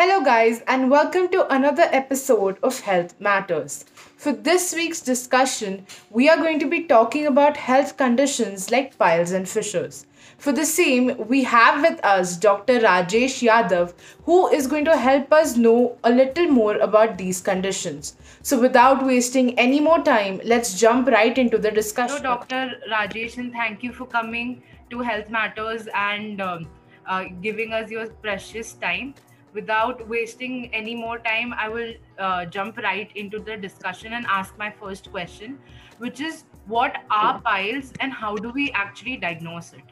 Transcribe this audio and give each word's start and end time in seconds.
Hello, 0.00 0.24
guys, 0.24 0.62
and 0.66 0.90
welcome 0.90 1.28
to 1.28 1.46
another 1.52 1.86
episode 1.92 2.56
of 2.62 2.80
Health 2.80 3.14
Matters. 3.20 3.84
For 4.16 4.32
this 4.32 4.74
week's 4.74 5.02
discussion, 5.02 5.86
we 6.08 6.26
are 6.26 6.38
going 6.38 6.58
to 6.60 6.66
be 6.66 6.84
talking 6.84 7.26
about 7.26 7.58
health 7.58 7.98
conditions 7.98 8.70
like 8.70 8.96
piles 8.96 9.32
and 9.32 9.46
fissures. 9.46 10.06
For 10.38 10.52
the 10.52 10.64
same, 10.64 11.28
we 11.28 11.44
have 11.44 11.82
with 11.82 12.02
us 12.02 12.38
Dr. 12.38 12.80
Rajesh 12.80 13.46
Yadav, 13.46 13.92
who 14.24 14.48
is 14.48 14.66
going 14.66 14.86
to 14.86 14.96
help 14.96 15.34
us 15.34 15.58
know 15.58 15.98
a 16.02 16.10
little 16.10 16.46
more 16.46 16.76
about 16.78 17.18
these 17.18 17.42
conditions. 17.42 18.16
So, 18.40 18.58
without 18.58 19.04
wasting 19.04 19.58
any 19.58 19.80
more 19.80 20.02
time, 20.02 20.40
let's 20.44 20.80
jump 20.80 21.08
right 21.08 21.36
into 21.36 21.58
the 21.58 21.70
discussion. 21.70 22.22
Hello, 22.22 22.36
Dr. 22.36 22.72
Rajesh, 22.90 23.36
and 23.36 23.52
thank 23.52 23.82
you 23.82 23.92
for 23.92 24.06
coming 24.06 24.62
to 24.88 25.00
Health 25.00 25.28
Matters 25.28 25.88
and 25.94 26.40
um, 26.40 26.68
uh, 27.06 27.24
giving 27.42 27.74
us 27.74 27.90
your 27.90 28.06
precious 28.06 28.72
time 28.72 29.14
without 29.52 30.06
wasting 30.08 30.72
any 30.74 30.94
more 30.94 31.18
time, 31.18 31.52
I 31.54 31.68
will 31.68 31.94
uh, 32.18 32.46
jump 32.46 32.78
right 32.78 33.10
into 33.14 33.38
the 33.38 33.56
discussion 33.56 34.12
and 34.12 34.26
ask 34.26 34.56
my 34.58 34.70
first 34.70 35.10
question, 35.10 35.58
which 35.98 36.20
is 36.20 36.44
what 36.66 37.02
are 37.10 37.40
piles 37.40 37.92
and 38.00 38.12
how 38.12 38.36
do 38.36 38.50
we 38.50 38.70
actually 38.72 39.16
diagnose 39.16 39.72
it? 39.72 39.82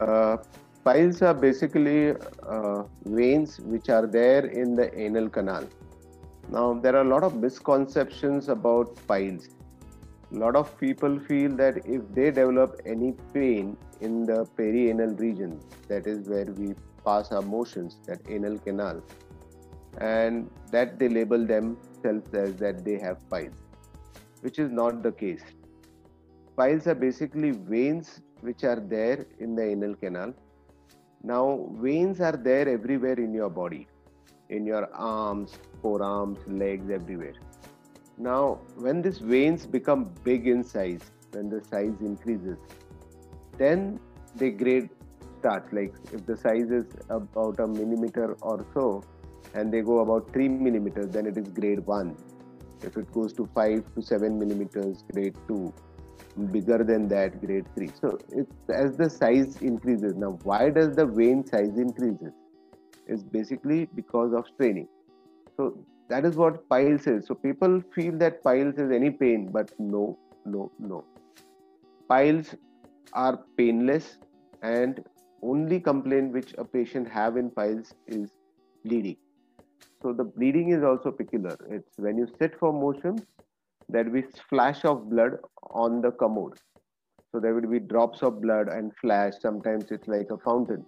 Uh, 0.00 0.36
piles 0.84 1.22
are 1.22 1.34
basically 1.34 2.14
uh, 2.46 2.82
veins 3.04 3.60
which 3.60 3.88
are 3.88 4.06
there 4.06 4.46
in 4.46 4.74
the 4.74 4.96
anal 4.98 5.28
canal. 5.28 5.64
Now, 6.50 6.74
there 6.74 6.96
are 6.96 7.02
a 7.02 7.08
lot 7.08 7.24
of 7.24 7.36
misconceptions 7.36 8.48
about 8.48 8.96
piles. 9.06 9.48
A 10.34 10.38
lot 10.38 10.56
of 10.56 10.78
people 10.78 11.18
feel 11.18 11.56
that 11.56 11.86
if 11.86 12.02
they 12.14 12.30
develop 12.30 12.80
any 12.86 13.14
pain 13.32 13.76
in 14.00 14.24
the 14.24 14.46
perianal 14.56 15.18
region, 15.18 15.60
that 15.88 16.06
is 16.06 16.28
where 16.28 16.46
we 16.46 16.74
pass 17.08 17.32
our 17.32 17.42
motions, 17.42 17.98
that 18.06 18.20
anal 18.36 18.58
canal, 18.58 19.02
and 19.98 20.50
that 20.72 20.98
they 20.98 21.08
label 21.18 21.46
themselves 21.54 22.34
as 22.44 22.56
that 22.64 22.84
they 22.88 22.98
have 23.06 23.18
piles, 23.30 23.60
which 24.40 24.58
is 24.58 24.70
not 24.70 25.02
the 25.02 25.12
case. 25.12 25.46
Piles 26.56 26.86
are 26.86 26.98
basically 27.06 27.50
veins 27.52 28.20
which 28.40 28.62
are 28.64 28.80
there 28.94 29.26
in 29.38 29.54
the 29.58 29.64
anal 29.74 29.94
canal. 29.94 30.34
Now, 31.22 31.44
veins 31.86 32.20
are 32.20 32.36
there 32.48 32.68
everywhere 32.68 33.18
in 33.26 33.32
your 33.34 33.50
body, 33.50 33.86
in 34.56 34.64
your 34.64 34.84
arms, 34.94 35.54
forearms, 35.82 36.38
legs, 36.46 36.90
everywhere. 36.90 37.34
Now, 38.16 38.60
when 38.76 39.02
these 39.02 39.18
veins 39.18 39.66
become 39.66 40.04
big 40.24 40.46
in 40.46 40.62
size, 40.64 41.02
when 41.32 41.48
the 41.48 41.60
size 41.72 41.96
increases, 42.00 42.58
then 43.56 44.00
they 44.36 44.50
grade 44.50 44.88
starts. 45.38 45.72
Like 45.72 45.94
if 46.12 46.26
the 46.26 46.36
size 46.36 46.70
is 46.70 46.86
about 47.08 47.60
a 47.60 47.66
millimeter 47.66 48.34
or 48.42 48.64
so, 48.74 49.02
and 49.54 49.72
they 49.72 49.80
go 49.80 50.00
about 50.00 50.32
three 50.32 50.48
millimeters, 50.48 51.08
then 51.10 51.26
it 51.26 51.36
is 51.36 51.48
grade 51.48 51.84
one. 51.86 52.16
If 52.82 52.96
it 52.96 53.12
goes 53.12 53.32
to 53.34 53.48
five 53.54 53.82
to 53.94 54.02
seven 54.02 54.38
millimeters, 54.38 55.04
grade 55.12 55.36
two. 55.46 55.72
Bigger 56.52 56.84
than 56.84 57.08
that, 57.08 57.40
grade 57.44 57.66
three. 57.74 57.90
So 58.00 58.18
it's 58.30 58.70
as 58.70 58.96
the 58.96 59.08
size 59.10 59.56
increases. 59.62 60.14
Now, 60.14 60.38
why 60.42 60.70
does 60.70 60.94
the 60.94 61.06
vein 61.06 61.44
size 61.44 61.76
increases? 61.76 62.32
Is 63.06 63.24
basically 63.24 63.88
because 63.94 64.34
of 64.34 64.46
straining. 64.54 64.86
So 65.56 65.78
that 66.08 66.24
is 66.24 66.36
what 66.36 66.68
piles 66.68 67.06
is. 67.06 67.26
So 67.26 67.34
people 67.34 67.82
feel 67.94 68.16
that 68.18 68.42
piles 68.44 68.74
is 68.76 68.92
any 68.92 69.10
pain, 69.10 69.50
but 69.50 69.72
no, 69.78 70.18
no, 70.44 70.70
no. 70.78 71.04
Piles 72.08 72.54
are 73.12 73.40
painless 73.56 74.18
and 74.62 75.04
only 75.42 75.80
complaint 75.80 76.32
which 76.32 76.54
a 76.58 76.64
patient 76.64 77.08
have 77.08 77.36
in 77.36 77.50
piles 77.50 77.94
is 78.06 78.30
bleeding. 78.84 79.16
So 80.02 80.12
the 80.12 80.24
bleeding 80.24 80.70
is 80.70 80.82
also 80.82 81.10
peculiar. 81.10 81.56
It's 81.68 81.98
when 81.98 82.18
you 82.18 82.28
sit 82.38 82.58
for 82.58 82.72
motions, 82.72 83.22
there 83.88 84.04
will 84.04 84.22
be 84.22 84.24
flash 84.48 84.84
of 84.84 85.08
blood 85.10 85.38
on 85.70 86.00
the 86.00 86.10
commode. 86.12 86.58
So 87.32 87.40
there 87.40 87.54
will 87.54 87.68
be 87.68 87.78
drops 87.78 88.22
of 88.22 88.40
blood 88.40 88.68
and 88.68 88.92
flash. 88.96 89.34
Sometimes 89.40 89.90
it's 89.90 90.08
like 90.08 90.30
a 90.30 90.38
fountain. 90.38 90.84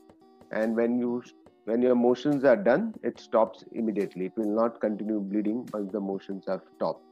And 0.52 0.76
when 0.76 0.98
you 0.98 1.22
when 1.64 1.82
your 1.82 1.94
motions 1.94 2.44
are 2.44 2.56
done, 2.56 2.94
it 3.02 3.20
stops 3.20 3.64
immediately. 3.72 4.26
It 4.26 4.32
will 4.36 4.54
not 4.54 4.80
continue 4.80 5.20
bleeding 5.20 5.68
once 5.72 5.92
the 5.92 6.00
motions 6.00 6.48
are 6.48 6.62
stopped. 6.74 7.04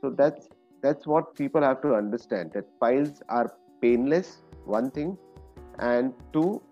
So 0.00 0.10
that's 0.10 0.48
that's 0.82 1.06
what 1.06 1.34
people 1.34 1.62
have 1.62 1.82
to 1.82 1.94
understand 1.94 2.52
that 2.52 2.66
piles 2.80 3.22
are 3.28 3.52
painless, 3.82 4.38
one 4.64 4.90
thing, 4.90 5.18
and 5.78 6.14
two, 6.32 6.62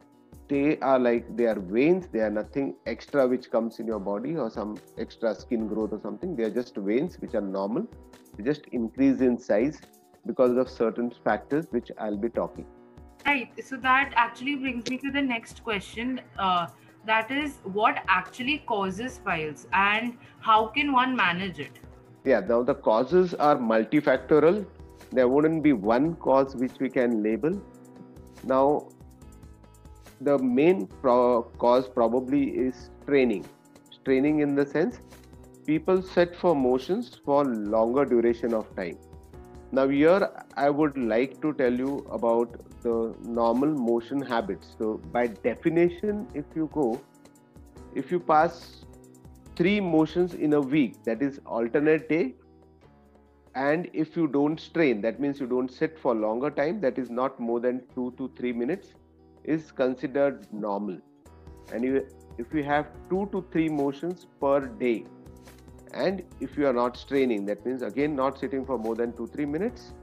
they 0.49 0.79
are 0.79 0.99
like 0.99 1.37
they 1.37 1.45
are 1.45 1.61
veins 1.61 2.09
they 2.11 2.21
are 2.21 2.31
nothing 2.31 2.75
extra 2.87 3.27
which 3.29 3.51
comes 3.51 3.79
in 3.81 3.87
your 3.87 4.01
body 4.01 4.35
or 4.37 4.51
some 4.51 4.79
extra 4.97 5.35
skin 5.35 5.69
growth 5.69 5.93
or 5.93 6.01
something. 6.01 6.35
They 6.35 6.45
are 6.45 6.51
just 6.51 6.77
veins 6.77 7.17
which 7.17 7.35
are 7.35 7.43
normal. 7.43 7.87
They 8.37 8.45
just 8.45 8.67
increase 8.73 9.21
in 9.21 9.39
size 9.39 9.81
because 10.27 10.57
of 10.57 10.69
certain 10.69 11.13
factors 11.25 11.67
which 11.71 11.91
i'll 11.99 12.17
be 12.17 12.29
talking. 12.31 12.67
Right. 13.27 13.51
So 13.63 13.77
that 13.77 14.13
actually 14.17 14.57
brings 14.57 14.89
me 14.89 14.99
to 14.99 15.11
the 15.11 15.21
next 15.21 15.63
question 15.63 16.21
uh, 16.39 16.67
that 17.05 17.31
is 17.31 17.59
what 17.65 18.03
actually 18.09 18.59
causes 18.67 19.21
piles 19.25 19.67
and 19.73 20.17
how 20.41 20.67
can 20.69 20.93
one 20.93 21.15
manage 21.15 21.59
it? 21.59 21.81
Yeah 22.25 22.41
now 22.41 22.63
the 22.63 22.75
causes 22.75 23.35
are 23.35 23.57
multifactorial. 23.57 24.65
There 25.11 25.29
wouldn't 25.29 25.63
be 25.63 25.73
one 25.73 26.15
cause 26.17 26.57
which 26.57 26.79
we 26.81 26.89
can 26.89 27.23
label. 27.23 27.61
Now 28.45 28.89
the 30.21 30.39
main 30.39 30.87
pro- 30.87 31.43
cause 31.59 31.89
probably 31.89 32.45
is 32.51 32.91
training. 33.07 33.45
Training 34.05 34.41
in 34.41 34.55
the 34.55 34.65
sense 34.67 35.01
people 35.67 36.01
set 36.01 36.35
for 36.35 36.57
motions 36.57 37.21
for 37.25 37.45
longer 37.45 38.05
duration 38.05 38.55
of 38.55 38.75
time. 38.75 38.99
Now 39.71 39.87
here 39.87 40.31
i 40.57 40.71
would 40.71 40.97
like 40.97 41.41
to 41.43 41.53
tell 41.53 41.73
you 41.73 42.07
about 42.11 42.59
the 42.83 43.15
normal 43.23 43.69
motion 43.69 44.23
habits. 44.23 44.75
So 44.79 44.95
by 45.13 45.27
definition 45.27 46.27
if 46.35 46.45
you 46.55 46.71
go 46.73 47.01
if 47.95 48.11
you 48.11 48.21
pass 48.21 48.85
three 49.57 49.81
motions 49.81 50.35
in 50.35 50.53
a 50.55 50.61
week 50.61 51.03
that 51.05 51.23
is 51.23 51.41
alternate 51.45 52.09
day 52.09 52.35
and 53.55 53.89
if 53.93 54.17
you 54.17 54.27
don't 54.29 54.61
strain 54.61 55.01
that 55.01 55.21
means 55.21 55.41
you 55.41 55.47
don't 55.47 55.73
sit 55.73 55.99
for 55.99 56.15
longer 56.15 56.51
time 56.51 56.81
that 56.81 56.99
is 56.99 57.11
not 57.11 57.41
more 57.41 57.59
than 57.59 57.83
2 57.95 58.15
to 58.19 58.31
3 58.37 58.53
minutes 58.53 58.95
is 59.57 59.71
considered 59.73 60.47
normal. 60.53 60.99
And 61.73 61.85
you, 61.85 62.07
if 62.39 62.53
you 62.53 62.65
have 62.65 62.87
two 63.11 63.29
to 63.33 63.45
three 63.53 63.69
motions 63.69 64.27
per 64.41 64.61
day 64.61 65.05
and 65.93 66.23
if 66.41 66.57
you 66.57 66.67
are 66.67 66.73
not 66.73 66.97
straining 66.97 67.47
that 67.47 67.65
means 67.65 67.83
again 67.83 68.15
not 68.15 68.39
sitting 68.39 68.65
for 68.65 68.79
more 68.79 68.95
than 68.95 69.13
2 69.15 69.27
3 69.29 69.47
minutes 69.47 69.95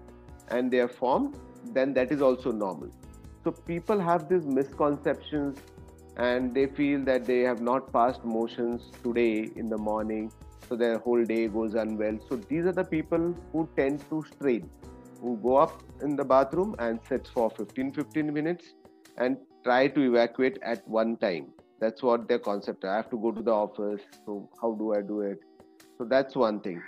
and 0.49 0.71
they 0.71 0.79
are 0.79 0.87
formed 0.87 1.37
then 1.73 1.93
that 1.93 2.11
is 2.11 2.21
also 2.21 2.51
normal. 2.51 2.89
So 3.43 3.51
people 3.51 3.99
have 3.99 4.27
these 4.29 4.45
misconceptions 4.45 5.59
and 6.17 6.53
they 6.53 6.65
feel 6.67 7.03
that 7.05 7.25
they 7.25 7.39
have 7.41 7.61
not 7.61 7.91
passed 7.93 8.23
motions 8.23 8.91
today 9.03 9.51
in 9.55 9.69
the 9.69 9.77
morning 9.77 10.31
so 10.67 10.75
their 10.75 10.97
whole 10.97 11.23
day 11.23 11.47
goes 11.47 11.75
unwell. 11.75 12.17
So 12.27 12.37
these 12.37 12.65
are 12.65 12.71
the 12.71 12.83
people 12.83 13.35
who 13.51 13.67
tend 13.75 14.07
to 14.09 14.23
strain 14.31 14.69
who 15.21 15.37
go 15.37 15.57
up 15.57 15.83
in 16.01 16.15
the 16.15 16.23
bathroom 16.23 16.75
and 16.79 16.99
sit 17.09 17.27
for 17.33 17.49
15 17.49 17.91
15 17.93 18.33
minutes 18.33 18.73
and 19.17 19.37
try 19.63 19.87
to 19.87 20.01
evacuate 20.01 20.57
at 20.63 20.87
one 20.87 21.17
time. 21.17 21.47
That's 21.79 22.01
what 22.01 22.27
their 22.27 22.39
concept 22.39 22.85
i 22.85 22.95
have 22.95 23.09
to 23.09 23.17
go 23.17 23.31
to 23.31 23.41
the 23.41 23.51
office 23.51 24.01
so 24.25 24.49
how 24.61 24.73
do 24.73 24.93
i 24.93 25.01
do 25.01 25.21
it? 25.21 25.39
So 25.97 26.05
that's 26.05 26.35
one 26.35 26.59
thing. 26.61 26.81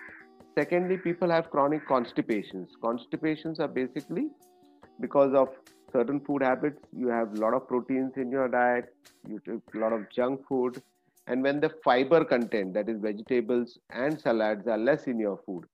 Secondly 0.55 0.97
people 0.97 1.29
have 1.29 1.49
chronic 1.51 1.87
constipations. 1.87 2.69
Constipations 2.81 3.59
are 3.59 3.67
basically 3.67 4.29
because 4.99 5.33
of 5.33 5.49
certain 5.91 6.19
food 6.19 6.43
habits 6.43 6.79
you 6.91 7.07
have 7.07 7.33
a 7.33 7.39
lot 7.39 7.53
of 7.53 7.67
proteins 7.67 8.13
in 8.17 8.31
your 8.31 8.47
diet 8.47 8.93
you 9.27 9.39
take 9.45 9.75
a 9.75 9.77
lot 9.77 9.93
of 9.93 10.09
junk 10.09 10.41
food 10.47 10.81
and 11.27 11.43
when 11.43 11.59
the 11.59 11.69
fiber 11.83 12.23
content 12.25 12.73
that 12.73 12.89
is 12.89 12.99
vegetables 12.99 13.77
and 13.91 14.19
salads 14.19 14.67
are 14.67 14.77
less 14.77 15.07
in 15.07 15.19
your 15.19 15.39
food 15.45 15.65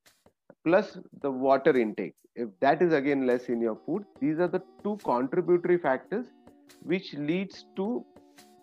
plus 0.65 0.97
the 1.21 1.31
water 1.31 1.75
intake 1.77 2.15
if 2.35 2.49
that 2.59 2.81
is 2.81 2.93
again 2.93 3.25
less 3.25 3.49
in 3.55 3.61
your 3.61 3.77
food 3.85 4.03
these 4.19 4.39
are 4.39 4.47
the 4.47 4.61
two 4.83 4.97
contributory 5.03 5.77
factors 5.77 6.25
which 6.81 7.13
leads 7.13 7.65
to 7.75 8.05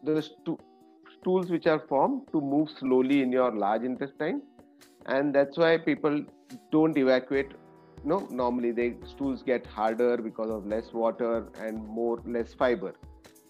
the 0.02 0.22
stools 0.22 1.50
which 1.50 1.66
are 1.66 1.80
formed 1.88 2.22
to 2.32 2.40
move 2.40 2.70
slowly 2.70 3.22
in 3.22 3.32
your 3.32 3.54
large 3.54 3.82
intestine. 3.82 4.42
And 5.06 5.34
that's 5.34 5.56
why 5.56 5.78
people 5.78 6.24
don't 6.70 6.96
evacuate 6.96 7.52
no 8.02 8.26
normally 8.30 8.72
the 8.72 8.94
stools 9.06 9.42
get 9.42 9.66
harder 9.66 10.16
because 10.16 10.50
of 10.50 10.66
less 10.66 10.92
water 10.92 11.46
and 11.60 11.86
more 11.86 12.18
less 12.26 12.54
fiber. 12.54 12.94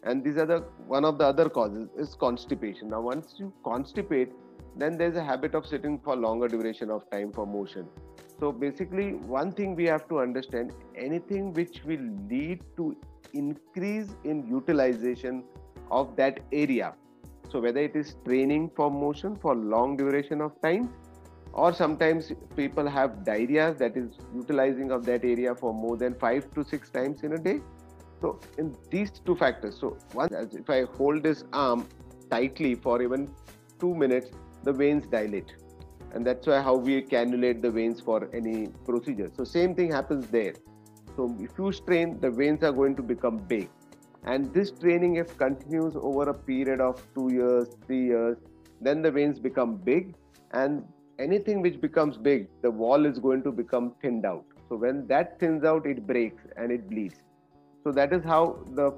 And 0.03 0.25
these 0.25 0.37
are 0.37 0.47
the 0.47 0.61
one 0.87 1.05
of 1.05 1.19
the 1.19 1.25
other 1.25 1.49
causes 1.49 1.89
is 1.97 2.15
constipation. 2.15 2.89
Now 2.89 3.01
once 3.01 3.35
you 3.39 3.53
constipate 3.65 4.31
then 4.77 4.97
there's 4.97 5.17
a 5.17 5.23
habit 5.23 5.55
of 5.55 5.67
sitting 5.67 5.99
for 5.99 6.17
longer 6.17 6.49
duration 6.49 6.91
of 6.91 7.09
time 7.11 7.33
for 7.33 7.47
motion. 7.47 7.87
So 8.39 8.51
basically 8.51 9.13
one 9.15 9.53
thing 9.53 9.77
we 9.77 9.85
have 9.85 10.09
to 10.09 10.21
understand 10.21 10.73
anything 10.97 11.53
which 11.53 11.83
will 11.85 12.09
lead 12.29 12.63
to 12.77 12.97
increase 13.33 14.09
in 14.25 14.47
utilization 14.47 15.45
of 15.91 16.17
that 16.17 16.41
area. 16.53 16.95
So 17.51 17.61
whether 17.61 17.81
it 17.81 17.97
is 17.97 18.17
training 18.25 18.71
for 18.77 18.91
motion 18.91 19.37
for 19.37 19.55
long 19.55 19.97
duration 19.97 20.41
of 20.41 20.61
time, 20.63 20.93
or 21.53 21.73
sometimes 21.73 22.33
people 22.57 22.89
have 22.89 23.25
diarrhea 23.25 23.75
that 23.75 23.97
is 23.97 24.19
utilizing 24.35 24.93
of 24.93 25.05
that 25.07 25.25
area 25.25 25.55
for 25.55 25.75
more 25.75 25.97
than 25.97 26.15
five 26.15 26.53
to 26.55 26.65
six 26.65 26.91
times 26.91 27.23
in 27.25 27.33
a 27.33 27.39
day. 27.39 27.61
So 28.21 28.39
in 28.59 28.77
these 28.91 29.11
two 29.11 29.35
factors, 29.35 29.79
so 29.81 29.97
one, 30.13 30.29
if 30.33 30.71
I 30.71 30.85
hold 30.85 31.23
this 31.23 31.45
arm 31.53 31.89
tightly 32.31 32.77
for 32.77 33.03
even 33.03 33.35
two 33.81 33.95
minutes, 33.95 34.31
the 34.63 34.73
veins 34.73 35.07
dilate. 35.07 35.57
And 36.13 36.25
that's 36.25 36.47
why 36.47 36.61
how 36.61 36.77
we 36.77 37.03
cannulate 37.03 37.63
the 37.63 37.71
veins 37.71 38.01
for 38.01 38.29
any 38.33 38.69
procedure. 38.85 39.31
So 39.35 39.43
same 39.43 39.75
thing 39.75 39.91
happens 39.91 40.29
there 40.29 40.55
so 41.17 41.35
if 41.41 41.59
you 41.59 41.73
strain 41.73 42.19
the 42.21 42.31
veins 42.31 42.63
are 42.63 42.73
going 42.73 42.97
to 42.97 43.03
become 43.03 43.39
big. 43.39 43.69
And 44.25 44.53
this 44.53 44.71
training 44.71 45.17
if 45.17 45.37
continues 45.39 45.95
over 45.97 46.29
a 46.29 46.35
period 46.35 46.81
of 46.81 47.03
2 47.15 47.33
years 47.33 47.69
3 47.87 48.05
years 48.05 48.37
then 48.81 49.03
the 49.03 49.11
veins 49.11 49.39
become 49.39 49.77
big. 49.77 50.15
And 50.53 50.85
anything 51.19 51.63
which 51.63 51.81
becomes 51.81 52.17
big 52.17 52.49
the 52.63 52.71
wall 52.71 53.07
is 53.07 53.19
going 53.19 53.43
to 53.45 53.53
become 53.53 53.95
thinned 54.03 54.27
out. 54.27 54.45
So 54.69 54.77
when 54.77 55.07
that 55.09 55.39
thins 55.41 55.65
out 55.65 55.87
it 55.87 56.07
breaks 56.07 56.43
and 56.57 56.71
it 56.71 56.89
bleeds. 56.89 57.17
So 57.85 57.93
that 57.93 58.13
is 58.13 58.23
how 58.25 58.59
the 58.73 58.93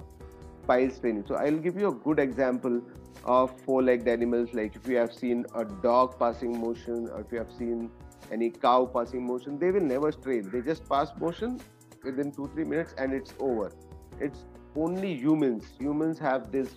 piles 0.67 0.99
training 1.00 1.25
so 1.26 1.35
i'll 1.35 1.56
give 1.62 1.76
you 1.76 1.88
a 1.88 1.94
good 2.03 2.20
example 2.20 2.81
of 3.25 3.50
four-legged 3.61 4.08
animals. 4.08 4.53
Like 4.53 4.76
if 4.76 4.87
you 4.88 4.97
have 4.97 5.12
seen 5.12 5.44
a 5.55 5.65
dog 5.65 6.19
passing 6.19 6.61
motion 6.61 7.08
or 7.12 7.20
if 7.20 7.32
you 7.32 7.38
have 7.38 7.53
seen 7.53 7.91
any 8.31 8.50
cow 8.50 8.87
passing 8.87 9.26
motion 9.26 9.58
they 9.58 9.70
will 9.70 9.81
never 9.81 10.12
strain. 10.12 10.50
They 10.50 10.61
just 10.61 10.88
pass 10.88 11.11
motion 11.20 11.61
within 12.05 12.33
two 12.33 12.49
three 12.55 12.65
minutes 12.65 12.95
and 12.99 13.13
it's 13.13 13.35
over 13.39 13.73
it's 14.21 14.45
only 14.77 15.15
humans 15.15 15.65
humans 15.79 16.19
have 16.19 16.51
this 16.51 16.75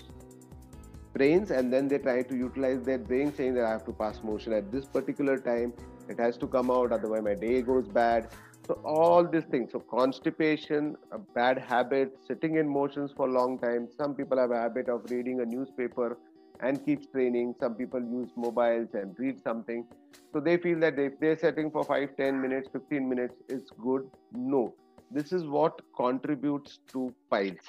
brains 1.13 1.51
and 1.51 1.71
then 1.71 1.87
they 1.87 1.97
try 1.97 2.21
to 2.21 2.35
utilize 2.35 2.81
their 2.83 2.97
brain 2.97 3.33
saying 3.33 3.53
that 3.53 3.65
i 3.65 3.69
have 3.69 3.85
to 3.85 3.93
pass 3.93 4.21
motion 4.23 4.53
at 4.53 4.71
this 4.71 4.85
particular 4.85 5.37
time 5.37 5.73
it 6.09 6.19
has 6.19 6.37
to 6.37 6.47
come 6.47 6.69
out 6.69 6.91
otherwise 6.91 7.23
my 7.23 7.33
day 7.33 7.61
goes 7.61 7.87
bad 7.87 8.27
so 8.67 8.73
all 8.83 9.23
these 9.23 9.45
things 9.45 9.71
so 9.71 9.79
constipation 9.79 10.95
a 11.11 11.17
bad 11.39 11.57
habit 11.57 12.17
sitting 12.27 12.55
in 12.55 12.67
motions 12.67 13.11
for 13.15 13.29
a 13.29 13.31
long 13.31 13.57
time 13.59 13.87
some 13.97 14.13
people 14.13 14.37
have 14.37 14.51
a 14.51 14.59
habit 14.59 14.89
of 14.89 15.09
reading 15.09 15.39
a 15.41 15.45
newspaper 15.45 16.17
and 16.59 16.83
keeps 16.85 17.07
training. 17.07 17.55
Some 17.59 17.75
people 17.75 17.99
use 17.99 18.29
mobiles 18.35 18.89
and 18.93 19.17
read 19.17 19.41
something. 19.43 19.85
So 20.33 20.39
they 20.39 20.57
feel 20.57 20.79
that 20.79 20.99
if 20.99 21.19
they're 21.19 21.37
setting 21.37 21.71
for 21.71 21.83
5, 21.83 22.15
10 22.17 22.41
minutes, 22.41 22.69
15 22.71 23.09
minutes, 23.09 23.35
it's 23.49 23.69
good. 23.81 24.09
No. 24.33 24.73
This 25.11 25.31
is 25.31 25.45
what 25.45 25.81
contributes 25.97 26.79
to 26.91 27.13
piles. 27.29 27.65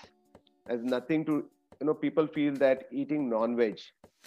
Has 0.69 0.83
nothing 0.83 1.25
to, 1.27 1.45
you 1.81 1.87
know, 1.87 1.95
people 1.95 2.27
feel 2.27 2.55
that 2.55 2.85
eating 2.91 3.29
non-veg 3.29 3.79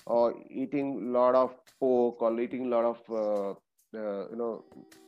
or 0.06 0.36
eating 0.50 1.10
a 1.10 1.20
lot 1.20 1.36
of 1.36 1.56
pork 1.80 2.22
or 2.22 2.40
eating 2.40 2.66
a 2.66 2.70
lot 2.70 2.86
of, 2.86 2.98
uh, 3.10 3.50
uh, 3.98 4.30
you 4.30 4.38
know, 4.38 4.64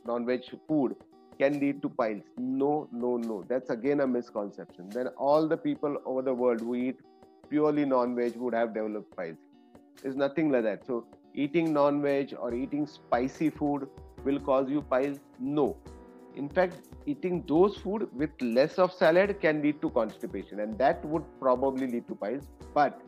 non-veg 0.05 0.41
food 0.67 0.95
can 1.39 1.59
lead 1.59 1.81
to 1.81 1.89
piles. 1.89 2.23
No, 2.37 2.89
no, 2.91 3.17
no. 3.17 3.43
That's 3.47 3.69
again 3.69 4.01
a 4.01 4.07
misconception. 4.07 4.89
Then 4.89 5.07
all 5.09 5.47
the 5.47 5.57
people 5.57 5.97
over 6.05 6.21
the 6.21 6.33
world 6.33 6.59
who 6.61 6.75
eat 6.75 6.99
purely 7.49 7.85
non-veg 7.85 8.35
would 8.35 8.53
have 8.53 8.73
developed 8.73 9.15
piles. 9.15 9.37
There's 10.01 10.15
nothing 10.15 10.51
like 10.51 10.63
that. 10.63 10.85
So 10.85 11.05
eating 11.33 11.73
non-veg 11.73 12.35
or 12.37 12.53
eating 12.53 12.85
spicy 12.87 13.49
food 13.49 13.87
will 14.23 14.39
cause 14.39 14.69
you 14.69 14.81
piles? 14.81 15.19
No. 15.39 15.77
In 16.35 16.49
fact, 16.49 16.77
eating 17.05 17.43
those 17.47 17.77
food 17.77 18.07
with 18.13 18.29
less 18.41 18.79
of 18.79 18.93
salad 18.93 19.39
can 19.41 19.61
lead 19.61 19.81
to 19.81 19.89
constipation, 19.89 20.59
and 20.59 20.77
that 20.77 21.03
would 21.05 21.23
probably 21.39 21.87
lead 21.87 22.07
to 22.07 22.15
piles. 22.15 22.47
But 22.73 23.01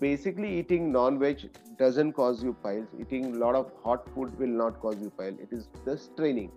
basically, 0.00 0.58
eating 0.58 0.92
non-veg 0.92 1.50
doesn't 1.78 2.12
cause 2.12 2.42
you 2.42 2.52
piles. 2.62 2.86
Eating 3.00 3.34
a 3.34 3.38
lot 3.38 3.54
of 3.54 3.72
hot 3.82 4.08
food 4.14 4.38
will 4.38 4.48
not 4.48 4.80
cause 4.80 5.00
you 5.00 5.10
piles. 5.10 5.38
It 5.40 5.48
is 5.52 5.68
the 5.84 5.96
straining. 5.96 6.52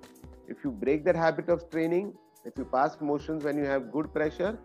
If 0.48 0.58
you 0.64 0.72
break 0.72 1.04
that 1.06 1.16
habit 1.16 1.50
of 1.50 1.62
straining, 1.62 2.14
if 2.46 2.54
you 2.58 2.66
pass 2.66 3.00
motions 3.00 3.44
when 3.44 3.58
you 3.58 3.66
have 3.66 3.92
good 3.92 4.14
pressure, 4.14 4.60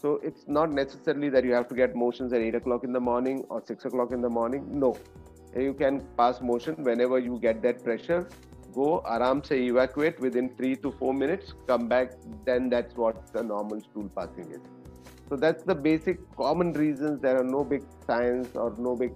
so 0.00 0.20
it's 0.22 0.48
not 0.48 0.72
necessarily 0.72 1.28
that 1.28 1.44
you 1.44 1.52
have 1.52 1.68
to 1.68 1.76
get 1.76 1.94
motions 1.94 2.32
at 2.32 2.40
8 2.40 2.56
o'clock 2.56 2.82
in 2.82 2.92
the 2.92 3.00
morning 3.00 3.44
or 3.48 3.62
6 3.64 3.84
o'clock 3.84 4.12
in 4.12 4.20
the 4.20 4.28
morning. 4.28 4.66
No. 4.78 4.96
You 5.56 5.74
can 5.74 6.00
pass 6.16 6.40
motion 6.40 6.82
whenever 6.82 7.18
you 7.18 7.38
get 7.40 7.62
that 7.62 7.84
pressure. 7.84 8.26
Go 8.74 9.02
aram 9.06 9.42
say 9.44 9.64
evacuate 9.64 10.20
within 10.20 10.48
3 10.56 10.76
to 10.76 10.92
4 10.92 11.14
minutes, 11.14 11.54
come 11.66 11.88
back, 11.88 12.12
then 12.44 12.68
that's 12.68 12.96
what 12.96 13.32
the 13.32 13.42
normal 13.42 13.80
stool 13.80 14.08
passing 14.16 14.50
is. 14.50 14.60
So 15.28 15.36
that's 15.36 15.62
the 15.62 15.74
basic 15.74 16.18
common 16.36 16.72
reasons. 16.72 17.20
There 17.20 17.38
are 17.40 17.44
no 17.44 17.64
big 17.64 17.82
science 18.06 18.54
or 18.54 18.74
no 18.78 18.94
big 18.94 19.12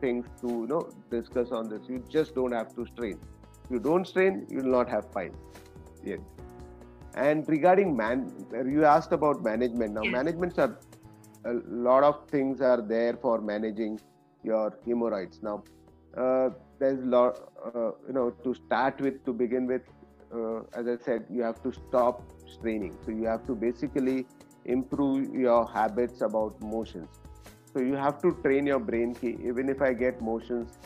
things 0.00 0.26
to 0.40 0.48
you 0.48 0.66
know 0.66 0.88
discuss 1.10 1.50
on 1.52 1.68
this. 1.68 1.88
You 1.88 2.02
just 2.08 2.34
don't 2.34 2.52
have 2.52 2.74
to 2.76 2.86
strain. 2.86 3.18
If 3.64 3.70
you 3.70 3.78
don't 3.78 4.06
strain, 4.06 4.46
you 4.50 4.58
will 4.58 4.70
not 4.70 4.88
have 4.88 5.10
piles. 5.12 5.36
Yes. 6.02 6.20
And 7.14 7.48
regarding 7.48 7.96
man, 7.96 8.32
you 8.52 8.84
asked 8.84 9.12
about 9.12 9.42
management. 9.42 9.94
Now, 9.94 10.02
yes. 10.02 10.12
managements 10.12 10.58
are 10.58 10.78
a 11.44 11.54
lot 11.66 12.04
of 12.04 12.28
things 12.28 12.60
are 12.60 12.80
there 12.80 13.14
for 13.16 13.40
managing 13.40 14.00
your 14.42 14.78
hemorrhoids. 14.86 15.40
Now, 15.42 15.64
uh, 16.16 16.50
there's 16.78 17.00
a 17.02 17.06
lot, 17.06 17.52
uh, 17.64 17.92
you 18.06 18.12
know, 18.12 18.30
to 18.44 18.54
start 18.54 19.00
with, 19.00 19.24
to 19.24 19.32
begin 19.32 19.66
with, 19.66 19.82
uh, 20.34 20.60
as 20.74 20.86
I 20.86 20.96
said, 21.04 21.26
you 21.30 21.42
have 21.42 21.62
to 21.62 21.72
stop 21.72 22.22
straining. 22.46 22.96
So 23.04 23.10
you 23.10 23.24
have 23.24 23.46
to 23.46 23.54
basically 23.54 24.26
improve 24.64 25.34
your 25.34 25.66
habits 25.66 26.20
about 26.20 26.60
motions. 26.60 27.08
So 27.72 27.80
you 27.80 27.94
have 27.94 28.20
to 28.22 28.32
train 28.42 28.66
your 28.66 28.78
brain. 28.78 29.16
Even 29.22 29.68
if 29.68 29.82
I 29.82 29.92
get 29.92 30.20
motions 30.22 30.78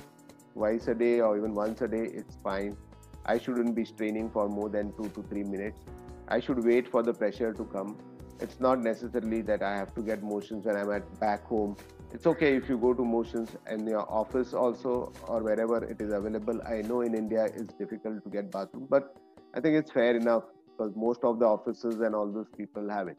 twice 0.54 0.88
a 0.88 0.94
day 0.94 1.20
or 1.20 1.36
even 1.36 1.54
once 1.54 1.80
a 1.82 1.88
day, 1.88 2.08
it's 2.12 2.36
fine. 2.42 2.76
I 3.24 3.38
shouldn't 3.38 3.74
be 3.74 3.84
straining 3.84 4.30
for 4.30 4.48
more 4.48 4.68
than 4.68 4.92
two 4.96 5.08
to 5.10 5.22
three 5.28 5.44
minutes. 5.44 5.80
I 6.28 6.40
should 6.40 6.64
wait 6.64 6.88
for 6.88 7.02
the 7.02 7.12
pressure 7.12 7.52
to 7.52 7.64
come. 7.64 7.96
It's 8.40 8.58
not 8.58 8.80
necessarily 8.80 9.42
that 9.42 9.62
I 9.62 9.76
have 9.76 9.94
to 9.94 10.02
get 10.02 10.22
motions 10.22 10.64
when 10.64 10.76
I'm 10.76 10.90
at 10.90 11.20
back 11.20 11.44
home. 11.44 11.76
It's 12.14 12.26
okay 12.26 12.56
if 12.56 12.68
you 12.68 12.76
go 12.76 12.92
to 12.92 13.02
motions 13.02 13.56
and 13.66 13.88
your 13.88 14.06
office 14.12 14.52
also 14.52 15.12
or 15.26 15.42
wherever 15.42 15.82
it 15.82 15.98
is 15.98 16.12
available. 16.12 16.60
I 16.68 16.82
know 16.82 17.00
in 17.00 17.14
India 17.14 17.46
it's 17.46 17.72
difficult 17.72 18.22
to 18.24 18.30
get 18.30 18.50
bathroom, 18.50 18.86
but 18.90 19.16
I 19.54 19.60
think 19.60 19.76
it's 19.76 19.90
fair 19.90 20.14
enough 20.14 20.42
because 20.66 20.92
most 20.94 21.20
of 21.24 21.38
the 21.38 21.46
offices 21.46 22.00
and 22.00 22.14
all 22.14 22.30
those 22.30 22.48
people 22.56 22.90
have 22.90 23.08
it. 23.08 23.16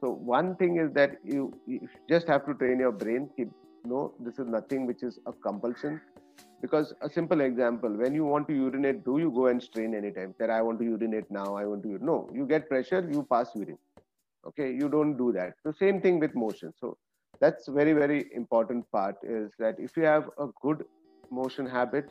So 0.00 0.10
one 0.10 0.56
thing 0.56 0.78
is 0.78 0.92
that 0.94 1.18
you, 1.24 1.52
you 1.66 1.86
just 2.08 2.26
have 2.28 2.46
to 2.46 2.54
train 2.54 2.78
your 2.78 2.92
brain. 2.92 3.28
Keep, 3.36 3.50
no, 3.84 4.14
this 4.18 4.38
is 4.38 4.46
nothing 4.46 4.86
which 4.86 5.02
is 5.02 5.18
a 5.26 5.32
compulsion 5.32 6.00
because 6.62 6.94
a 7.02 7.10
simple 7.10 7.42
example 7.42 7.90
when 7.90 8.14
you 8.14 8.24
want 8.24 8.48
to 8.48 8.54
urinate 8.54 9.04
do 9.04 9.18
you 9.18 9.30
go 9.30 9.48
and 9.48 9.62
strain 9.62 9.94
anytime 9.94 10.34
that 10.38 10.48
i 10.48 10.62
want 10.62 10.78
to 10.78 10.84
urinate 10.86 11.30
now 11.30 11.54
i 11.54 11.66
want 11.66 11.82
to 11.82 11.90
urinate. 11.90 12.06
no 12.06 12.28
you 12.32 12.46
get 12.46 12.66
pressure 12.68 13.06
you 13.12 13.26
pass 13.30 13.50
urine 13.54 13.78
okay 14.46 14.72
you 14.72 14.88
don't 14.88 15.18
do 15.18 15.32
that 15.32 15.52
the 15.64 15.72
same 15.74 16.00
thing 16.00 16.18
with 16.18 16.34
motion 16.34 16.72
so 16.80 16.96
that's 17.40 17.68
very 17.68 17.92
very 17.92 18.26
important 18.34 18.90
part 18.90 19.16
is 19.22 19.50
that 19.58 19.78
if 19.78 19.96
you 19.96 20.04
have 20.04 20.30
a 20.38 20.46
good 20.62 20.84
motion 21.30 21.66
habit 21.66 22.10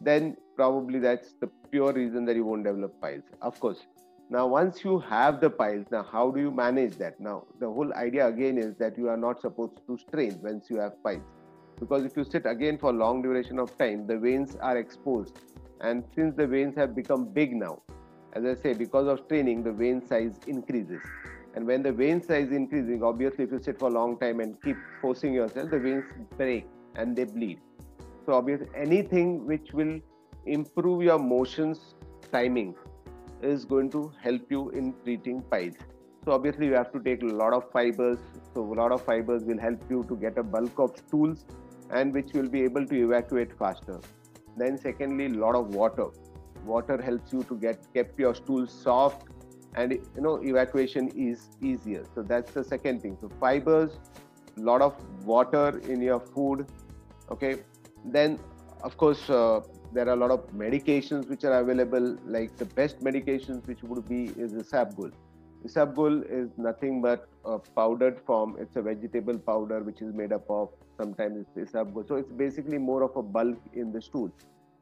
then 0.00 0.36
probably 0.56 0.98
that's 0.98 1.34
the 1.40 1.48
pure 1.70 1.92
reason 1.92 2.24
that 2.24 2.34
you 2.36 2.44
won't 2.44 2.64
develop 2.64 2.98
piles. 3.02 3.22
Of 3.42 3.60
course. 3.60 3.86
Now 4.30 4.46
once 4.46 4.82
you 4.84 4.98
have 5.00 5.40
the 5.40 5.50
piles 5.50 5.86
now 5.90 6.06
how 6.10 6.30
do 6.30 6.40
you 6.40 6.50
manage 6.50 6.96
that? 6.96 7.20
Now 7.20 7.44
the 7.58 7.66
whole 7.66 7.92
idea 7.94 8.26
again 8.26 8.58
is 8.58 8.74
that 8.76 8.96
you 8.96 9.08
are 9.08 9.16
not 9.16 9.40
supposed 9.40 9.80
to 9.86 9.98
strain 9.98 10.38
once 10.42 10.70
you 10.70 10.76
have 10.76 11.02
piles. 11.02 11.22
Because 11.78 12.04
if 12.04 12.16
you 12.16 12.24
sit 12.24 12.46
again 12.46 12.78
for 12.78 12.92
long 12.92 13.22
duration 13.22 13.58
of 13.58 13.76
time 13.76 14.06
the 14.06 14.18
veins 14.18 14.56
are 14.56 14.78
exposed. 14.78 15.38
And 15.80 16.04
since 16.14 16.36
the 16.36 16.46
veins 16.46 16.76
have 16.76 16.94
become 16.94 17.24
big 17.24 17.54
now 17.54 17.82
as 18.34 18.44
i 18.44 18.54
say 18.62 18.72
because 18.72 19.06
of 19.08 19.26
training 19.28 19.62
the 19.62 19.72
vein 19.72 20.04
size 20.06 20.38
increases 20.46 21.02
and 21.54 21.66
when 21.66 21.82
the 21.82 21.92
vein 21.92 22.22
size 22.22 22.48
is 22.48 22.52
increasing 22.52 23.02
obviously 23.02 23.44
if 23.44 23.52
you 23.52 23.60
sit 23.62 23.78
for 23.78 23.88
a 23.88 23.92
long 23.92 24.18
time 24.18 24.40
and 24.40 24.60
keep 24.62 24.76
forcing 25.00 25.32
yourself 25.34 25.70
the 25.70 25.78
veins 25.78 26.04
break 26.36 26.66
and 26.96 27.16
they 27.16 27.24
bleed 27.24 27.60
so 28.26 28.34
obviously 28.34 28.68
anything 28.74 29.46
which 29.46 29.72
will 29.72 29.98
improve 30.46 31.02
your 31.02 31.18
motions 31.18 31.94
timing 32.32 32.74
is 33.42 33.64
going 33.64 33.90
to 33.90 34.12
help 34.20 34.50
you 34.50 34.68
in 34.70 34.94
treating 35.04 35.40
piles 35.42 35.74
so 36.24 36.32
obviously 36.32 36.66
you 36.66 36.74
have 36.74 36.92
to 36.92 37.00
take 37.00 37.22
a 37.22 37.32
lot 37.42 37.52
of 37.52 37.70
fibers 37.72 38.18
so 38.54 38.62
a 38.62 38.76
lot 38.82 38.92
of 38.92 39.02
fibers 39.04 39.44
will 39.44 39.58
help 39.58 39.80
you 39.88 40.04
to 40.08 40.16
get 40.16 40.38
a 40.38 40.42
bulk 40.42 40.78
of 40.78 40.96
stools 41.06 41.44
and 41.90 42.12
which 42.12 42.32
will 42.32 42.48
be 42.48 42.62
able 42.62 42.86
to 42.86 42.94
evacuate 42.94 43.56
faster. 43.58 44.00
Then 44.56 44.78
secondly, 44.78 45.26
a 45.26 45.38
lot 45.44 45.54
of 45.54 45.74
water. 45.74 46.06
Water 46.64 47.00
helps 47.00 47.32
you 47.32 47.42
to 47.44 47.56
get 47.56 47.86
keep 47.94 48.18
your 48.18 48.34
stools 48.34 48.72
soft 48.72 49.28
and 49.76 49.92
you 49.92 50.20
know 50.20 50.36
evacuation 50.42 51.08
is 51.08 51.48
easier. 51.60 52.04
So 52.14 52.22
that's 52.22 52.52
the 52.52 52.64
second 52.64 53.02
thing. 53.02 53.16
So 53.20 53.30
fibers, 53.40 53.98
a 54.56 54.60
lot 54.60 54.82
of 54.82 54.94
water 55.24 55.80
in 55.88 56.02
your 56.02 56.20
food. 56.20 56.66
Okay. 57.30 57.56
Then 58.04 58.38
of 58.82 58.96
course 58.96 59.28
uh, 59.28 59.60
there 59.92 60.08
are 60.08 60.12
a 60.12 60.16
lot 60.16 60.30
of 60.30 60.46
medications 60.52 61.28
which 61.28 61.44
are 61.44 61.60
available. 61.60 62.16
Like 62.24 62.56
the 62.56 62.64
best 62.64 63.00
medications 63.00 63.66
which 63.66 63.82
would 63.82 64.08
be 64.08 64.26
is 64.36 64.52
Isabgol. 64.52 65.12
Isabgol 65.64 66.24
is 66.30 66.48
nothing 66.56 67.02
but 67.02 67.28
a 67.44 67.58
powdered 67.58 68.20
form. 68.26 68.56
It's 68.58 68.76
a 68.76 68.82
vegetable 68.82 69.38
powder 69.38 69.80
which 69.80 70.00
is 70.00 70.14
made 70.14 70.32
up 70.32 70.48
of 70.48 70.70
sometimes 70.98 71.44
it's 71.56 71.72
isabgol. 71.72 72.06
So 72.08 72.16
it's 72.16 72.32
basically 72.32 72.78
more 72.78 73.02
of 73.02 73.16
a 73.16 73.22
bulk 73.22 73.58
in 73.74 73.92
the 73.92 74.00
stool. 74.00 74.30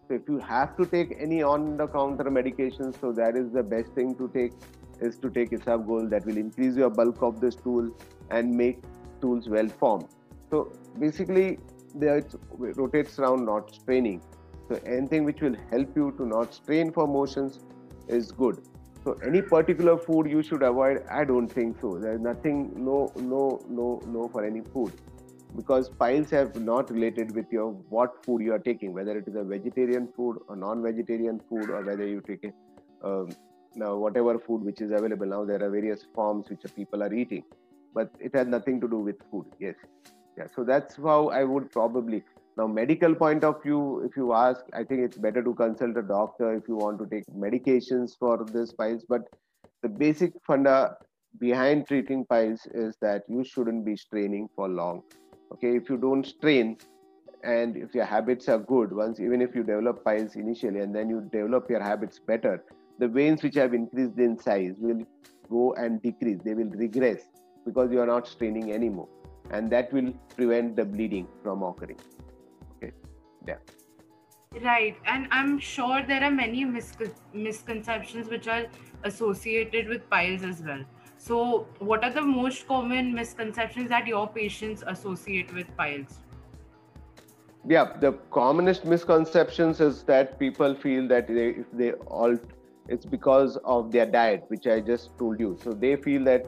So 0.08 0.14
if 0.14 0.28
you 0.28 0.38
have 0.38 0.76
to 0.78 0.86
take 0.86 1.16
any 1.20 1.42
on-the-counter 1.42 2.30
medication, 2.30 2.94
so 2.94 3.12
that 3.12 3.36
is 3.36 3.50
the 3.52 3.62
best 3.62 3.92
thing 3.92 4.14
to 4.16 4.28
take 4.32 4.52
is 5.00 5.18
to 5.18 5.30
take 5.30 5.50
isabgol. 5.50 6.08
That 6.08 6.24
will 6.24 6.38
increase 6.38 6.76
your 6.76 6.88
bulk 6.88 7.22
of 7.22 7.40
the 7.40 7.52
stool 7.52 7.90
and 8.30 8.56
make 8.56 8.80
stools 9.18 9.48
well 9.48 9.68
formed. 9.68 10.06
So 10.50 10.72
basically, 10.98 11.58
there 11.94 12.18
it 12.18 12.34
rotates 12.58 13.18
around 13.18 13.44
not 13.44 13.74
straining. 13.74 14.22
So 14.68 14.80
anything 14.86 15.24
which 15.24 15.42
will 15.42 15.56
help 15.70 15.94
you 15.94 16.14
to 16.16 16.26
not 16.26 16.54
strain 16.54 16.90
for 16.90 17.06
motions 17.06 17.60
is 18.08 18.32
good. 18.32 18.62
So 19.04 19.18
any 19.26 19.42
particular 19.42 19.96
food 19.96 20.30
you 20.30 20.42
should 20.42 20.62
avoid? 20.62 21.04
I 21.10 21.24
don't 21.24 21.48
think 21.48 21.80
so. 21.80 21.98
There's 21.98 22.20
nothing, 22.20 22.72
no, 22.76 23.12
no, 23.16 23.60
no, 23.68 24.00
no 24.06 24.28
for 24.28 24.44
any 24.44 24.62
food, 24.62 24.92
because 25.56 25.88
piles 25.88 26.30
have 26.30 26.56
not 26.60 26.90
related 26.90 27.34
with 27.34 27.46
your 27.50 27.72
what 27.88 28.24
food 28.24 28.42
you 28.42 28.52
are 28.52 28.58
taking, 28.58 28.92
whether 28.92 29.18
it 29.18 29.26
is 29.26 29.34
a 29.34 29.44
vegetarian 29.44 30.08
food 30.16 30.38
or 30.48 30.56
non-vegetarian 30.56 31.40
food, 31.48 31.70
or 31.70 31.84
whether 31.84 32.06
you 32.06 32.20
take 32.20 32.44
a 32.44 33.06
um, 33.06 33.30
now 33.74 33.96
whatever 33.96 34.38
food 34.38 34.62
which 34.62 34.80
is 34.80 34.90
available 34.90 35.26
now. 35.26 35.44
There 35.44 35.62
are 35.62 35.70
various 35.70 36.06
forms 36.14 36.50
which 36.50 36.62
people 36.74 37.02
are 37.02 37.12
eating, 37.12 37.44
but 37.94 38.10
it 38.20 38.34
has 38.34 38.46
nothing 38.46 38.80
to 38.80 38.88
do 38.88 38.98
with 38.98 39.16
food. 39.30 39.46
Yes, 39.58 39.74
yeah. 40.36 40.46
So 40.54 40.64
that's 40.64 40.96
how 40.96 41.28
I 41.28 41.44
would 41.44 41.70
probably 41.70 42.22
now, 42.58 42.66
medical 42.66 43.14
point 43.14 43.44
of 43.44 43.62
view, 43.62 44.02
if 44.04 44.16
you 44.16 44.32
ask, 44.32 44.64
I 44.72 44.82
think 44.82 45.02
it's 45.02 45.16
better 45.16 45.44
to 45.44 45.54
consult 45.54 45.96
a 45.96 46.02
doctor 46.02 46.54
if 46.54 46.66
you 46.66 46.74
want 46.74 46.98
to 46.98 47.06
take 47.06 47.24
medications 47.26 48.18
for 48.18 48.44
this 48.44 48.72
piles. 48.72 49.04
But 49.08 49.22
the 49.82 49.88
basic 49.88 50.32
funda 50.44 50.96
behind 51.38 51.86
treating 51.86 52.24
piles 52.24 52.66
is 52.74 52.96
that 53.00 53.22
you 53.28 53.44
shouldn't 53.44 53.84
be 53.84 53.96
straining 53.96 54.48
for 54.56 54.68
long. 54.68 55.04
Okay, 55.52 55.76
if 55.76 55.88
you 55.88 55.96
don't 55.96 56.26
strain 56.26 56.76
and 57.42 57.76
if 57.76 57.94
your 57.94 58.04
habits 58.04 58.48
are 58.48 58.58
good, 58.58 58.92
once 58.92 59.20
even 59.20 59.40
if 59.40 59.54
you 59.54 59.62
develop 59.62 60.04
piles 60.04 60.36
initially 60.36 60.80
and 60.80 60.94
then 60.94 61.08
you 61.08 61.28
develop 61.32 61.70
your 61.70 61.82
habits 61.82 62.18
better, 62.18 62.64
the 62.98 63.08
veins 63.08 63.42
which 63.42 63.54
have 63.54 63.74
increased 63.74 64.18
in 64.18 64.38
size 64.38 64.74
will 64.78 65.02
go 65.48 65.74
and 65.74 66.02
decrease. 66.02 66.38
They 66.44 66.54
will 66.54 66.70
regress 66.70 67.22
because 67.64 67.90
you 67.92 68.00
are 68.00 68.06
not 68.06 68.26
straining 68.26 68.72
anymore, 68.72 69.08
and 69.50 69.70
that 69.70 69.92
will 69.92 70.12
prevent 70.36 70.76
the 70.76 70.84
bleeding 70.84 71.28
from 71.42 71.62
occurring. 71.62 71.98
Okay. 72.76 72.92
yeah. 73.46 73.56
Right. 74.62 74.96
And 75.04 75.28
i'm 75.30 75.58
sure 75.58 76.02
there 76.02 76.24
are 76.24 76.30
many 76.30 76.64
misconceptions 76.64 78.28
which 78.28 78.48
are 78.48 78.66
associated 79.04 79.88
with 79.88 80.08
piles 80.08 80.42
as 80.42 80.62
well 80.62 80.82
so 81.28 81.66
what 81.78 82.04
are 82.04 82.10
the 82.10 82.26
most 82.30 82.66
common 82.68 83.12
misconceptions 83.14 83.88
that 83.88 84.06
your 84.06 84.26
patients 84.28 84.84
associate 84.94 85.52
with 85.54 85.74
piles 85.76 86.20
yeah 87.66 87.96
the 88.04 88.12
commonest 88.38 88.84
misconceptions 88.84 89.80
is 89.88 90.02
that 90.04 90.38
people 90.38 90.74
feel 90.74 91.08
that 91.08 91.26
they, 91.28 91.48
if 91.64 91.66
they 91.72 91.92
all 92.18 92.38
it's 92.88 93.04
because 93.04 93.58
of 93.64 93.92
their 93.92 94.06
diet 94.06 94.44
which 94.48 94.66
i 94.66 94.80
just 94.80 95.18
told 95.18 95.38
you 95.38 95.58
so 95.62 95.72
they 95.72 95.96
feel 95.96 96.24
that 96.24 96.46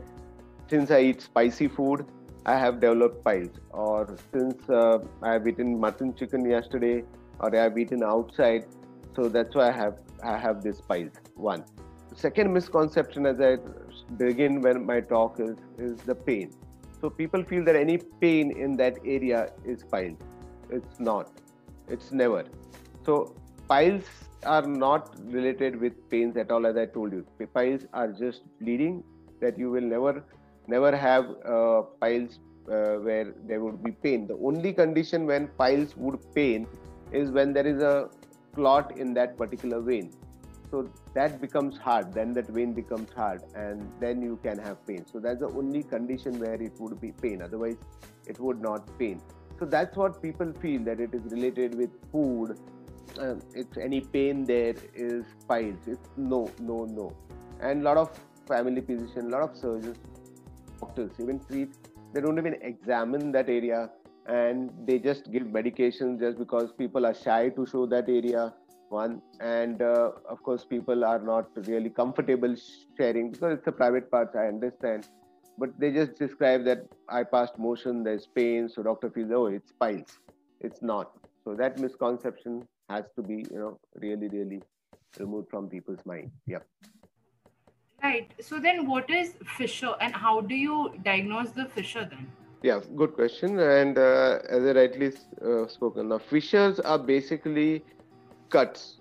since 0.68 0.90
i 0.90 1.00
eat 1.00 1.20
spicy 1.20 1.68
food 1.68 2.06
I 2.46 2.56
have 2.58 2.80
developed 2.80 3.22
piles, 3.22 3.50
or 3.70 4.16
since 4.32 4.68
uh, 4.70 4.98
I 5.22 5.32
have 5.34 5.46
eaten 5.46 5.78
mutton 5.78 6.14
chicken 6.14 6.48
yesterday, 6.48 7.04
or 7.38 7.54
I 7.54 7.62
have 7.64 7.78
eaten 7.78 8.02
outside, 8.02 8.66
so 9.14 9.28
that's 9.28 9.54
why 9.54 9.68
I 9.68 9.72
have 9.72 10.00
I 10.22 10.38
have 10.38 10.62
this 10.62 10.80
piles. 10.80 11.12
One. 11.34 11.64
Second 12.14 12.52
misconception, 12.52 13.26
as 13.26 13.40
I 13.40 13.58
begin 14.16 14.60
when 14.60 14.84
my 14.84 15.00
talk 15.00 15.38
is 15.40 15.56
is 15.78 15.98
the 16.00 16.14
pain. 16.14 16.50
So 17.00 17.08
people 17.08 17.44
feel 17.44 17.64
that 17.64 17.76
any 17.76 17.98
pain 18.20 18.50
in 18.50 18.76
that 18.76 18.98
area 19.04 19.52
is 19.64 19.84
piles. 19.84 20.18
It's 20.68 21.00
not. 21.00 21.30
It's 21.88 22.12
never. 22.12 22.44
So 23.06 23.34
piles 23.68 24.04
are 24.44 24.66
not 24.66 25.14
related 25.24 25.80
with 25.80 25.94
pains 26.10 26.36
at 26.36 26.50
all, 26.50 26.66
as 26.66 26.76
I 26.76 26.86
told 26.86 27.12
you. 27.12 27.24
Piles 27.54 27.86
are 27.92 28.08
just 28.08 28.42
bleeding 28.60 29.02
that 29.40 29.58
you 29.58 29.70
will 29.70 29.88
never 29.96 30.24
never 30.66 30.94
have 30.94 31.30
uh, 31.44 31.82
piles 32.00 32.38
uh, 32.70 32.96
where 33.06 33.34
there 33.46 33.60
would 33.60 33.82
be 33.82 33.92
pain. 33.92 34.26
The 34.26 34.36
only 34.36 34.72
condition 34.72 35.26
when 35.26 35.48
piles 35.58 35.96
would 35.96 36.18
pain 36.34 36.66
is 37.12 37.30
when 37.30 37.52
there 37.52 37.66
is 37.66 37.80
a 37.82 38.08
clot 38.54 38.96
in 38.96 39.14
that 39.14 39.36
particular 39.36 39.80
vein. 39.80 40.12
So 40.70 40.88
that 41.14 41.40
becomes 41.40 41.78
hard, 41.78 42.12
then 42.12 42.32
that 42.34 42.46
vein 42.46 42.72
becomes 42.74 43.12
hard, 43.12 43.42
and 43.54 43.90
then 44.00 44.22
you 44.22 44.38
can 44.42 44.58
have 44.58 44.86
pain. 44.86 45.04
So 45.12 45.18
that's 45.18 45.40
the 45.40 45.48
only 45.48 45.82
condition 45.82 46.38
where 46.38 46.54
it 46.54 46.72
would 46.78 47.00
be 47.00 47.12
pain, 47.12 47.42
otherwise, 47.42 47.76
it 48.26 48.38
would 48.38 48.62
not 48.62 48.98
pain. 48.98 49.20
So 49.58 49.64
that's 49.66 49.96
what 49.96 50.22
people 50.22 50.52
feel 50.60 50.84
that 50.84 51.00
it 51.00 51.12
is 51.12 51.22
related 51.32 51.74
with 51.74 51.90
food. 52.12 52.58
Uh, 53.18 53.34
if 53.54 53.66
any 53.76 54.00
pain 54.00 54.44
there 54.44 54.74
is 54.94 55.24
piles, 55.48 55.88
it's 55.88 56.08
no, 56.16 56.50
no, 56.60 56.84
no. 56.84 57.12
And 57.60 57.80
a 57.80 57.84
lot 57.84 57.96
of 57.96 58.18
family 58.50 58.80
physician 58.80 59.26
a 59.26 59.32
lot 59.36 59.42
of 59.48 59.56
surgeons 59.56 59.98
doctors 60.80 61.12
even 61.24 61.40
treat 61.48 61.74
they 62.12 62.20
don't 62.24 62.38
even 62.42 62.56
examine 62.70 63.30
that 63.36 63.48
area 63.48 63.80
and 64.26 64.70
they 64.86 64.98
just 64.98 65.30
give 65.34 65.44
medications 65.58 66.20
just 66.24 66.38
because 66.38 66.72
people 66.82 67.06
are 67.10 67.14
shy 67.14 67.42
to 67.58 67.66
show 67.72 67.84
that 67.94 68.08
area 68.08 68.52
one 68.90 69.20
and 69.40 69.82
uh, 69.82 70.10
of 70.28 70.42
course 70.42 70.64
people 70.64 71.04
are 71.04 71.18
not 71.18 71.48
really 71.66 71.90
comfortable 71.90 72.54
sharing 72.96 73.30
because 73.30 73.58
it's 73.58 73.66
a 73.66 73.72
private 73.72 74.10
part 74.10 74.34
i 74.34 74.46
understand 74.46 75.06
but 75.58 75.70
they 75.78 75.90
just 75.90 76.18
describe 76.18 76.64
that 76.64 76.86
i 77.08 77.22
passed 77.22 77.58
motion 77.58 78.02
there's 78.02 78.26
pain 78.26 78.68
so 78.68 78.82
doctor 78.82 79.10
feels 79.10 79.30
oh 79.30 79.46
it's 79.46 79.72
piles 79.72 80.18
it's 80.60 80.82
not 80.82 81.12
so 81.44 81.54
that 81.54 81.78
misconception 81.78 82.62
has 82.88 83.04
to 83.16 83.22
be 83.22 83.44
you 83.50 83.58
know 83.58 83.78
really 83.96 84.28
really 84.28 84.60
removed 85.18 85.48
from 85.50 85.68
people's 85.68 86.04
mind 86.04 86.30
yeah 86.46 86.58
Right. 88.02 88.32
So 88.40 88.58
then, 88.58 88.88
what 88.88 89.10
is 89.10 89.34
fissure, 89.44 89.94
and 90.00 90.14
how 90.14 90.40
do 90.40 90.54
you 90.54 90.94
diagnose 91.04 91.50
the 91.50 91.66
fissure 91.66 92.06
then? 92.10 92.30
Yeah, 92.62 92.80
good 92.96 93.14
question. 93.14 93.58
And 93.58 93.98
uh, 93.98 94.38
as 94.48 94.64
I 94.64 94.72
rightly 94.72 95.12
uh, 95.44 95.66
spoken, 95.66 96.08
now 96.08 96.18
fissures 96.18 96.80
are 96.80 96.98
basically 96.98 97.84
cuts, 98.50 99.00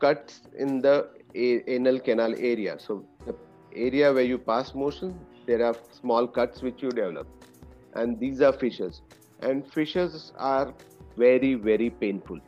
cuts 0.00 0.40
in 0.58 0.80
the 0.80 1.08
anal 1.34 2.00
canal 2.00 2.34
area. 2.36 2.78
So 2.78 3.04
the 3.26 3.34
area 3.74 4.12
where 4.12 4.24
you 4.24 4.38
pass 4.38 4.74
motion, 4.74 5.18
there 5.46 5.64
are 5.64 5.76
small 5.92 6.26
cuts 6.26 6.62
which 6.62 6.82
you 6.82 6.90
develop, 6.90 7.26
and 7.94 8.18
these 8.18 8.40
are 8.40 8.52
fissures. 8.52 9.02
And 9.40 9.70
fissures 9.72 10.32
are 10.38 10.74
very 11.16 11.54
very 11.54 11.90
painful. 11.90 12.40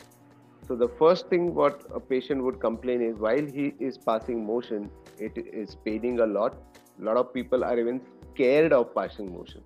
So 0.66 0.76
the 0.76 0.88
first 0.98 1.28
thing 1.28 1.54
what 1.54 1.86
a 1.94 2.00
patient 2.00 2.42
would 2.42 2.60
complain 2.60 3.00
is 3.02 3.18
while 3.18 3.46
he 3.58 3.74
is 3.78 3.96
passing 3.96 4.46
motion, 4.46 4.90
it 5.18 5.32
is 5.36 5.76
paining 5.84 6.20
a 6.20 6.26
lot. 6.26 6.56
A 7.00 7.04
lot 7.04 7.16
of 7.16 7.32
people 7.32 7.64
are 7.64 7.78
even 7.78 8.00
scared 8.34 8.72
of 8.72 8.94
passing 8.94 9.32
motion 9.32 9.62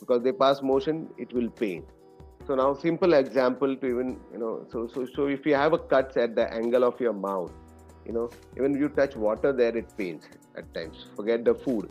because 0.00 0.22
they 0.22 0.32
pass 0.32 0.60
motion, 0.62 1.08
it 1.16 1.32
will 1.32 1.48
pain. 1.48 1.84
So 2.46 2.54
now 2.54 2.74
simple 2.74 3.14
example 3.14 3.74
to 3.74 3.86
even 3.86 4.20
you 4.32 4.38
know 4.38 4.66
so 4.70 4.86
so 4.86 5.06
so 5.14 5.26
if 5.28 5.46
you 5.46 5.54
have 5.54 5.72
a 5.72 5.78
cut 5.78 6.16
at 6.16 6.34
the 6.36 6.52
angle 6.52 6.84
of 6.84 7.00
your 7.00 7.14
mouth, 7.14 7.52
you 8.06 8.12
know 8.12 8.28
even 8.56 8.74
if 8.74 8.80
you 8.80 8.88
touch 8.90 9.16
water 9.16 9.52
there 9.52 9.76
it 9.76 9.96
pains 9.96 10.24
at 10.56 10.72
times. 10.74 11.06
Forget 11.16 11.44
the 11.44 11.54
food. 11.54 11.90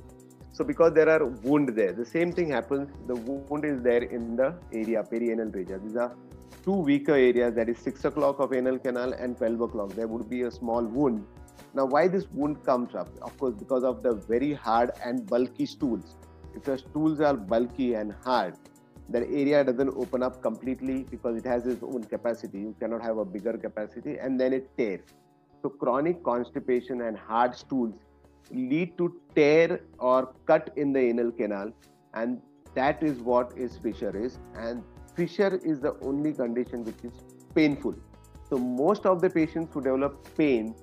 So 0.51 0.63
because 0.63 0.93
there 0.93 1.09
are 1.09 1.25
wound 1.25 1.69
there, 1.69 1.93
the 1.93 2.05
same 2.05 2.31
thing 2.31 2.51
happens. 2.51 2.87
The 3.07 3.15
wound 3.15 3.65
is 3.65 3.81
there 3.81 4.03
in 4.03 4.35
the 4.35 4.53
area 4.71 5.03
perianal 5.11 5.53
region. 5.55 5.81
These 5.87 5.95
are 5.95 6.15
two 6.63 6.73
weaker 6.73 7.13
areas 7.13 7.55
that 7.55 7.67
is 7.67 7.79
6 7.79 8.05
o'clock 8.05 8.39
of 8.39 8.53
anal 8.53 8.77
canal 8.79 9.13
and 9.13 9.37
12 9.37 9.61
o'clock 9.61 9.89
there 9.93 10.07
would 10.07 10.29
be 10.29 10.43
a 10.43 10.51
small 10.51 10.83
wound 10.83 11.25
now 11.73 11.85
why 11.85 12.07
this 12.07 12.27
wound 12.31 12.63
comes 12.63 12.95
up 12.95 13.09
of 13.21 13.37
course 13.37 13.55
because 13.55 13.83
of 13.83 14.01
the 14.03 14.13
very 14.29 14.53
hard 14.53 14.91
and 15.03 15.25
bulky 15.25 15.65
stools 15.65 16.15
if 16.55 16.67
your 16.67 16.77
stools 16.77 17.19
are 17.19 17.33
bulky 17.33 17.95
and 17.95 18.15
hard 18.23 18.55
that 19.09 19.23
area 19.23 19.63
doesn't 19.63 19.89
open 19.97 20.23
up 20.23 20.41
completely 20.41 21.05
because 21.09 21.37
it 21.37 21.45
has 21.45 21.65
its 21.65 21.83
own 21.83 22.03
capacity. 22.03 22.59
You 22.59 22.75
cannot 22.79 23.01
have 23.01 23.17
a 23.17 23.25
bigger 23.25 23.57
capacity 23.57 24.17
and 24.17 24.39
then 24.39 24.53
it 24.53 24.69
tears. 24.77 25.01
So 25.61 25.69
chronic 25.69 26.23
constipation 26.23 27.01
and 27.01 27.17
hard 27.17 27.55
stools 27.55 27.95
lead 28.51 28.97
to 28.97 29.19
tear 29.35 29.81
or 29.99 30.33
cut 30.45 30.71
in 30.75 30.93
the 30.93 30.99
anal 30.99 31.31
canal 31.31 31.71
and 32.13 32.41
that 32.75 33.03
is 33.03 33.19
what 33.19 33.53
is 33.57 33.77
fissure 33.77 34.15
is. 34.15 34.39
And 34.55 34.83
fissure 35.15 35.59
is 35.63 35.79
the 35.79 35.95
only 36.01 36.33
condition 36.33 36.83
which 36.83 37.03
is 37.03 37.13
painful. 37.53 37.95
So 38.49 38.57
most 38.57 39.05
of 39.05 39.21
the 39.21 39.29
patients 39.29 39.73
who 39.73 39.81
develop 39.81 40.27
pain 40.37 40.75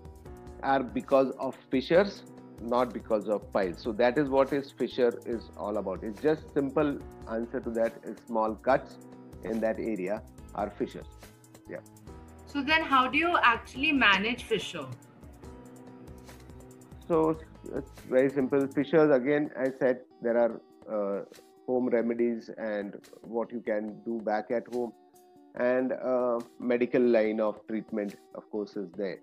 are 0.63 0.83
because 0.83 1.31
of 1.39 1.57
fissures, 1.71 2.23
not 2.61 2.93
because 2.93 3.29
of 3.29 3.53
piles. 3.53 3.81
So 3.81 3.93
that 3.93 4.19
is 4.19 4.29
what 4.29 4.53
is 4.53 4.71
fissure 4.71 5.19
is 5.27 5.51
all 5.57 5.79
about. 5.79 6.03
It's 6.03 6.21
just 6.21 6.53
simple 6.53 6.99
answer 7.31 7.61
to 7.61 7.71
that 7.71 7.95
is 8.05 8.17
small 8.27 8.55
cuts 8.55 8.99
in 9.45 9.61
that 9.61 9.79
area 9.79 10.23
are 10.55 10.71
fissures. 10.71 11.07
Yeah. 11.69 11.79
So 12.47 12.63
then 12.63 12.83
how 12.83 13.09
do 13.09 13.17
you 13.17 13.37
actually 13.43 13.93
manage 13.93 14.45
fissure? 14.45 14.87
So 17.09 17.39
it's 17.75 17.91
very 18.09 18.31
simple. 18.31 18.67
Fissures, 18.69 19.15
again, 19.15 19.51
I 19.59 19.71
said 19.79 20.01
there 20.23 20.37
are 20.37 20.61
uh, 20.91 21.25
home 21.67 21.89
remedies 21.89 22.51
and 22.59 22.97
what 23.23 23.53
you 23.53 23.61
can 23.61 24.01
do 24.05 24.21
back 24.21 24.51
at 24.51 24.73
home, 24.73 24.93
and 25.57 25.93
uh, 25.93 26.39
medical 26.59 27.03
line 27.03 27.41
of 27.41 27.67
treatment, 27.67 28.17
of 28.35 28.49
course, 28.51 28.77
is 28.77 28.89
there. 28.97 29.19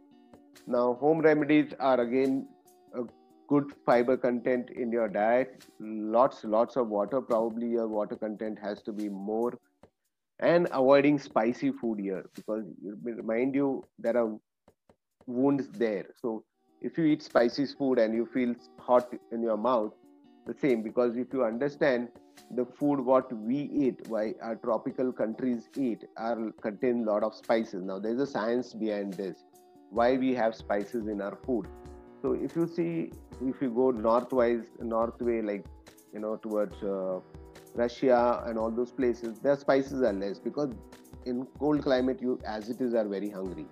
Now, 0.66 0.94
home 0.96 1.20
remedies 1.20 1.74
are 1.80 2.02
again 2.02 2.48
good 3.48 3.72
fiber 3.86 4.18
content 4.18 4.70
in 4.70 4.92
your 4.92 5.08
diet, 5.08 5.66
lots, 5.80 6.44
lots 6.44 6.76
of 6.76 6.90
water. 6.90 7.22
Probably 7.22 7.68
your 7.68 7.88
water 7.88 8.16
content 8.16 8.60
has 8.62 8.82
to 8.84 8.92
be 8.92 9.10
more, 9.10 9.58
and 10.40 10.68
avoiding 10.72 11.20
spicy 11.20 11.72
food 11.72 12.00
here 12.00 12.26
because 12.36 12.66
remind 13.04 13.56
you 13.56 13.84
there 14.00 14.18
are 14.18 14.38
wounds 15.26 15.68
there. 15.70 16.06
So 16.22 16.44
if 16.82 16.98
you 16.98 17.06
eat 17.06 17.24
spicy 17.24 17.66
food 17.66 18.00
and 18.00 18.14
you 18.14 18.26
feel 18.26 18.54
hot 18.80 19.12
in 19.32 19.42
your 19.42 19.58
mouth 19.58 19.94
the 20.48 20.56
same. 20.60 20.82
Because 20.82 21.18
if 21.18 21.28
you 21.34 21.44
understand 21.44 22.08
the 22.52 22.66
food 22.66 23.00
what 23.02 23.32
we 23.34 23.58
eat 23.84 24.08
why 24.08 24.34
our 24.42 24.56
tropical 24.56 25.12
countries 25.12 25.70
eat 25.76 26.06
are 26.16 26.52
contain 26.62 27.04
a 27.04 27.12
lot 27.12 27.24
of 27.24 27.36
spices. 27.36 27.84
Now 27.84 28.00
there's 28.00 28.20
a 28.20 28.28
science 28.28 28.74
behind 28.74 29.14
this 29.14 29.44
why 29.90 30.18
we 30.18 30.34
have 30.34 30.56
spices 30.56 31.08
in 31.08 31.22
our 31.22 31.38
food 31.46 31.68
so 32.22 32.34
if 32.34 32.56
you 32.56 32.68
see 32.68 33.12
if 33.46 33.62
you 33.62 33.70
go 33.70 33.92
northwise 33.92 34.66
north 34.82 35.22
way 35.22 35.42
like 35.42 35.66
you 36.14 36.20
know 36.20 36.36
towards 36.38 36.84
uh, 36.84 37.20
russia 37.76 38.44
and 38.46 38.58
all 38.58 38.72
those 38.72 38.92
places 38.92 39.40
their 39.40 39.56
spices 39.56 40.02
are 40.02 40.14
less 40.14 40.40
because 40.40 40.74
in 41.28 41.46
cold 41.60 41.84
climate 41.84 42.22
you 42.22 42.40
as 42.46 42.70
it 42.70 42.82
is 42.82 42.94
are 42.94 43.08
very 43.08 43.30
hungry. 43.30 43.66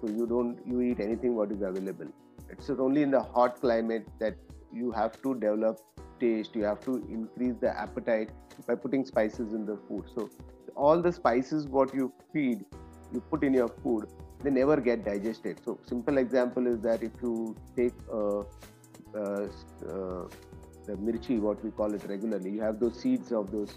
So 0.00 0.10
you 0.10 0.26
don't 0.26 0.58
you 0.66 0.80
eat 0.80 1.00
anything 1.00 1.34
what 1.36 1.52
is 1.52 1.62
available. 1.62 2.08
It's 2.50 2.70
only 2.70 3.02
in 3.02 3.10
the 3.10 3.22
hot 3.22 3.60
climate 3.60 4.06
that 4.20 4.36
you 4.72 4.90
have 4.92 5.20
to 5.22 5.34
develop 5.34 5.78
taste 6.20 6.54
you 6.54 6.64
have 6.64 6.80
to 6.84 6.96
increase 7.10 7.54
the 7.60 7.70
appetite 7.84 8.30
by 8.66 8.74
putting 8.74 9.04
spices 9.04 9.52
in 9.52 9.66
the 9.66 9.78
food. 9.88 10.04
So 10.14 10.30
all 10.74 11.00
the 11.00 11.12
spices 11.12 11.66
what 11.66 11.94
you 11.94 12.12
feed 12.32 12.64
you 13.12 13.20
put 13.30 13.44
in 13.44 13.54
your 13.54 13.68
food 13.68 14.06
they 14.44 14.50
never 14.50 14.76
get 14.88 15.04
digested 15.04 15.58
so 15.64 15.78
simple 15.92 16.18
example 16.18 16.66
is 16.66 16.80
that 16.80 17.02
if 17.02 17.12
you 17.22 17.34
take 17.76 17.94
uh, 18.12 18.40
uh, 19.20 19.46
uh, 19.94 20.24
the 20.86 20.96
mirchi 21.06 21.38
what 21.40 21.64
we 21.64 21.70
call 21.70 21.94
it 21.98 22.04
regularly 22.14 22.50
you 22.50 22.60
have 22.60 22.78
those 22.80 23.00
seeds 23.00 23.32
of 23.32 23.50
those 23.50 23.72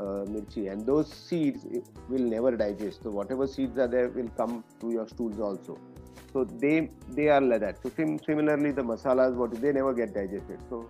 uh, 0.00 0.24
mirchi 0.34 0.70
and 0.72 0.86
those 0.86 1.12
seeds 1.12 1.66
will 2.08 2.26
never 2.36 2.56
digest 2.64 3.02
so 3.02 3.10
whatever 3.20 3.46
seeds 3.46 3.78
are 3.78 3.92
there 3.96 4.08
will 4.18 4.32
come 4.42 4.64
to 4.80 4.92
your 4.98 5.08
stools 5.14 5.40
also 5.50 5.78
so 6.32 6.44
they 6.44 6.90
they 7.08 7.28
are 7.28 7.40
like 7.40 7.60
that. 7.60 7.82
So 7.82 7.90
sim- 7.96 8.20
similarly, 8.24 8.72
the 8.72 8.82
masalas, 8.82 9.34
what 9.34 9.60
they 9.60 9.72
never 9.72 9.94
get 9.94 10.14
digested. 10.14 10.60
So 10.68 10.86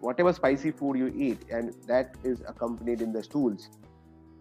whatever 0.00 0.32
spicy 0.32 0.70
food 0.70 0.98
you 0.98 1.12
eat, 1.16 1.38
and 1.50 1.74
that 1.86 2.14
is 2.24 2.42
accompanied 2.46 3.00
in 3.00 3.12
the 3.12 3.22
stools. 3.22 3.70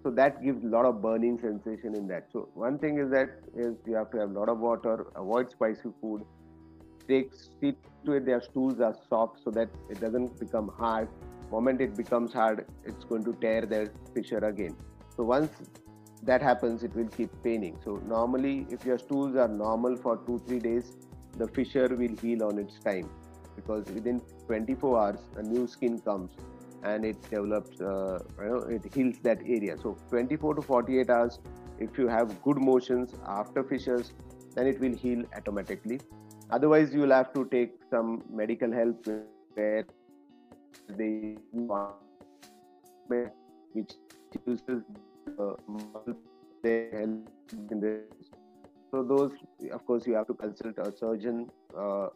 So 0.06 0.12
that 0.12 0.44
gives 0.44 0.64
a 0.64 0.68
lot 0.68 0.86
of 0.86 1.02
burning 1.02 1.40
sensation 1.40 1.96
in 1.96 2.08
that. 2.10 2.28
So 2.32 2.48
one 2.54 2.78
thing 2.78 3.00
is 3.00 3.10
that 3.10 3.40
is 3.58 3.74
you 3.88 3.96
have 3.96 4.12
to 4.12 4.20
have 4.20 4.30
a 4.30 4.40
lot 4.40 4.50
of 4.50 4.60
water, 4.60 5.08
avoid 5.16 5.50
spicy 5.50 5.90
food, 6.00 6.24
take 7.08 7.32
see 7.60 7.74
to 8.06 8.12
it 8.12 8.28
their 8.28 8.40
stools 8.40 8.80
are 8.80 8.96
soft 9.10 9.40
so 9.44 9.50
that 9.50 9.68
it 9.90 10.00
doesn't 10.00 10.40
become 10.40 10.68
hard. 10.78 11.08
Moment 11.50 11.82
it 11.82 11.98
becomes 11.98 12.34
hard, 12.34 12.68
it's 12.84 13.04
going 13.04 13.26
to 13.26 13.34
tear 13.42 13.66
their 13.66 13.92
fissure 14.14 14.46
again. 14.46 14.76
So 15.16 15.24
once 15.24 15.50
that 16.22 16.40
happens, 16.40 16.84
it 16.84 16.96
will 16.96 17.08
keep 17.08 17.32
paining. 17.42 17.80
So 17.84 18.00
normally, 18.08 18.68
if 18.70 18.86
your 18.86 19.00
stools 19.00 19.36
are 19.36 19.48
normal 19.48 19.98
for 19.98 20.18
two 20.18 20.40
three 20.46 20.60
days, 20.60 20.92
the 21.36 21.48
fissure 21.48 21.88
will 21.88 22.16
heal 22.22 22.44
on 22.44 22.60
its 22.60 22.80
time 22.80 23.10
because 23.56 23.88
within 23.88 24.22
24 24.46 25.00
hours 25.00 25.20
a 25.38 25.42
new 25.42 25.66
skin 25.66 26.00
comes 26.02 26.30
and 26.86 27.06
it 27.06 27.22
develops. 27.30 27.82
Uh, 27.82 28.20
you 28.40 28.50
know, 28.50 28.58
it 28.78 28.94
heals 28.94 29.16
that 29.24 29.40
area. 29.58 29.78
So 29.82 29.98
24 30.10 30.56
to 30.56 30.62
48 30.62 31.10
hours, 31.10 31.40
if 31.80 31.98
you 31.98 32.08
have 32.08 32.42
good 32.44 32.58
motions 32.58 33.14
after 33.28 33.64
fissures, 33.64 34.14
then 34.56 34.68
it 34.68 34.80
will 34.80 34.96
heal 34.96 35.24
automatically. 35.36 36.00
Otherwise, 36.52 36.94
you 36.94 37.02
will 37.02 37.16
have 37.20 37.34
to 37.34 37.46
take 37.46 37.74
some 37.90 38.24
medical 38.32 38.72
help 38.72 39.08
where 39.56 39.86
they 40.90 41.38
which 43.74 43.94
uses 44.46 44.84
uh, 45.40 45.54
in 46.64 47.28
this. 47.70 48.02
So 48.92 49.04
those, 49.04 49.32
of 49.72 49.86
course, 49.86 50.08
you 50.08 50.14
have 50.14 50.28
to 50.28 50.34
consult 50.34 50.78
a 50.78 50.96
surgeon 50.96 51.50
uh, 51.78 52.08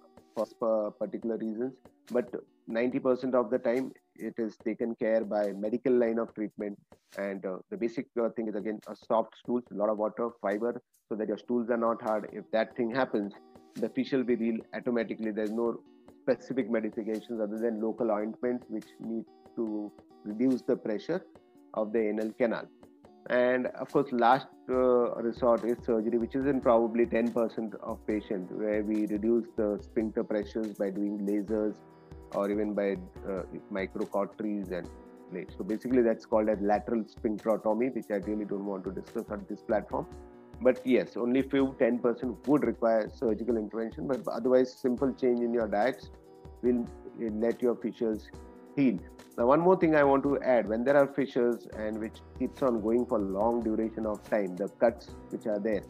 for 0.60 0.92
particular 0.92 1.38
reasons. 1.38 1.74
But 2.12 2.34
90% 2.70 3.34
of 3.34 3.50
the 3.50 3.58
time, 3.58 3.92
it 4.16 4.36
is 4.38 4.56
taken 4.64 4.96
care 4.96 5.24
by 5.24 5.52
medical 5.52 5.94
line 5.94 6.20
of 6.20 6.34
treatment. 6.34 6.78
And 7.18 7.46
uh, 7.46 7.58
the 7.70 7.78
basic 7.78 8.08
uh, 8.22 8.30
thing 8.30 8.48
is 8.48 8.56
again 8.56 8.80
a 8.88 8.96
soft 8.96 9.36
stools, 9.38 9.64
a 9.72 9.76
lot 9.76 9.90
of 9.90 9.98
water, 9.98 10.30
fiber, 10.42 10.82
so 11.08 11.16
that 11.16 11.28
your 11.28 11.38
stools 11.38 11.70
are 11.70 11.78
not 11.78 12.02
hard. 12.02 12.30
If 12.32 12.50
that 12.52 12.76
thing 12.76 12.94
happens, 12.94 13.34
the 13.76 13.90
fish 13.90 14.12
will 14.12 14.24
be 14.24 14.36
healed 14.36 14.62
automatically. 14.76 15.32
There's 15.32 15.52
no 15.52 15.80
specific 16.22 16.70
medications 16.70 17.42
other 17.42 17.58
than 17.58 17.82
local 17.82 18.12
ointments 18.12 18.66
which 18.70 18.88
need 19.00 19.26
to 19.56 19.92
reduce 20.24 20.62
the 20.62 20.76
pressure 20.76 21.26
of 21.74 21.92
the 21.94 22.10
anal 22.10 22.32
canal 22.34 22.66
and 23.30 23.68
of 23.68 23.92
course 23.92 24.12
last 24.12 24.48
uh, 24.70 25.14
resort 25.22 25.64
is 25.64 25.78
surgery 25.86 26.18
which 26.18 26.36
is 26.36 26.46
in 26.46 26.60
probably 26.60 27.06
10% 27.06 27.76
of 27.82 28.06
patients 28.08 28.52
where 28.52 28.84
we 28.84 29.06
reduce 29.08 29.46
the 29.56 29.80
sphincter 29.82 30.24
pressures 30.24 30.74
by 30.74 30.90
doing 30.90 31.20
lasers 31.20 31.76
or 32.36 32.50
even 32.52 32.74
by 32.74 32.94
uh, 33.28 33.44
microcauteries 33.72 34.72
and 34.72 34.90
plates 35.32 35.56
so 35.58 35.64
basically 35.64 36.02
that's 36.02 36.26
called 36.26 36.50
as 36.50 36.60
lateral 36.62 37.04
sphincterotomy 37.04 37.94
which 37.96 38.10
i 38.12 38.20
really 38.30 38.46
don't 38.46 38.66
want 38.66 38.84
to 38.84 38.92
discuss 38.92 39.26
on 39.30 39.46
this 39.50 39.62
platform. 39.62 40.06
But 40.62 40.86
yes 40.86 41.16
only 41.16 41.42
few 41.42 41.76
10% 41.80 42.48
would 42.48 42.64
require 42.66 43.10
surgical 43.14 43.56
intervention 43.58 44.08
but 44.08 44.28
otherwise 44.28 44.74
simple 44.74 45.14
change 45.14 45.40
in 45.40 45.54
your 45.54 45.68
diets 45.68 46.10
will 46.62 46.86
let 47.18 47.62
your 47.62 47.76
fissures 47.76 48.30
heal. 48.76 49.00
Now, 49.38 49.46
one 49.46 49.62
more 49.62 49.78
thing 49.78 49.96
I 49.96 50.04
want 50.04 50.24
to 50.24 50.38
add. 50.42 50.68
When 50.68 50.84
there 50.84 50.98
are 50.98 51.08
fissures 51.08 51.68
and 51.78 52.00
which 52.00 52.18
keeps 52.38 52.62
on 52.62 52.82
going 52.82 53.06
for 53.06 53.20
long 53.20 53.62
duration 53.64 54.06
of 54.06 54.24
time, 54.30 54.56
the 54.56 54.68
cuts 54.68 55.12
which 55.30 55.46
are 55.48 55.60
there 55.60 55.84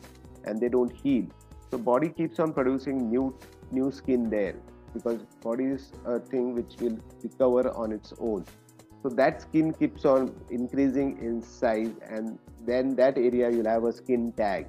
and 0.45 0.59
they 0.59 0.69
don't 0.69 0.91
heal. 0.91 1.25
So 1.71 1.77
body 1.77 2.09
keeps 2.09 2.39
on 2.39 2.53
producing 2.53 3.09
new 3.09 3.35
new 3.71 3.91
skin 3.91 4.29
there 4.29 4.55
because 4.93 5.19
body 5.43 5.65
is 5.65 5.91
a 6.05 6.19
thing 6.19 6.55
which 6.55 6.75
will 6.79 6.97
recover 7.23 7.71
on 7.71 7.91
its 7.91 8.13
own. 8.19 8.45
So 9.01 9.09
that 9.09 9.41
skin 9.41 9.73
keeps 9.73 10.05
on 10.05 10.35
increasing 10.49 11.17
in 11.19 11.41
size 11.41 11.91
and 12.09 12.37
then 12.65 12.95
that 12.95 13.17
area 13.17 13.49
you'll 13.49 13.69
have 13.69 13.85
a 13.85 13.93
skin 13.93 14.31
tag. 14.33 14.67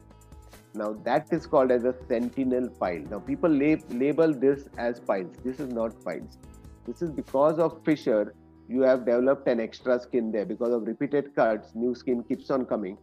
Now 0.74 0.92
that 1.04 1.32
is 1.32 1.46
called 1.46 1.72
as 1.72 1.84
a 1.84 1.94
sentinel 2.08 2.68
pile. 2.68 3.02
Now 3.10 3.18
people 3.18 3.50
lab- 3.50 3.90
label 3.90 4.32
this 4.32 4.68
as 4.78 5.00
piles. 5.00 5.34
This 5.44 5.58
is 5.58 5.72
not 5.72 6.04
piles. 6.04 6.38
This 6.86 7.02
is 7.02 7.10
because 7.10 7.58
of 7.58 7.82
fissure 7.84 8.34
you 8.68 8.82
have 8.82 9.04
developed 9.04 9.48
an 9.48 9.58
extra 9.58 9.98
skin 9.98 10.30
there 10.30 10.44
because 10.44 10.72
of 10.72 10.86
repeated 10.86 11.34
cuts 11.34 11.74
new 11.74 11.92
skin 11.92 12.22
keeps 12.22 12.50
on 12.50 12.64
coming 12.64 12.96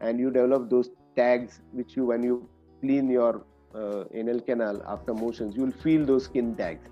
and 0.00 0.18
you 0.18 0.30
develop 0.32 0.68
those 0.68 0.90
tags 1.16 1.60
which 1.70 1.96
you 1.96 2.04
when 2.06 2.24
you 2.24 2.48
clean 2.80 3.08
your 3.08 3.44
uh, 3.74 4.04
anal 4.14 4.40
canal 4.40 4.82
after 4.86 5.14
motions 5.14 5.56
you 5.56 5.62
will 5.64 5.78
feel 5.86 6.04
those 6.04 6.24
skin 6.24 6.54
tags 6.54 6.88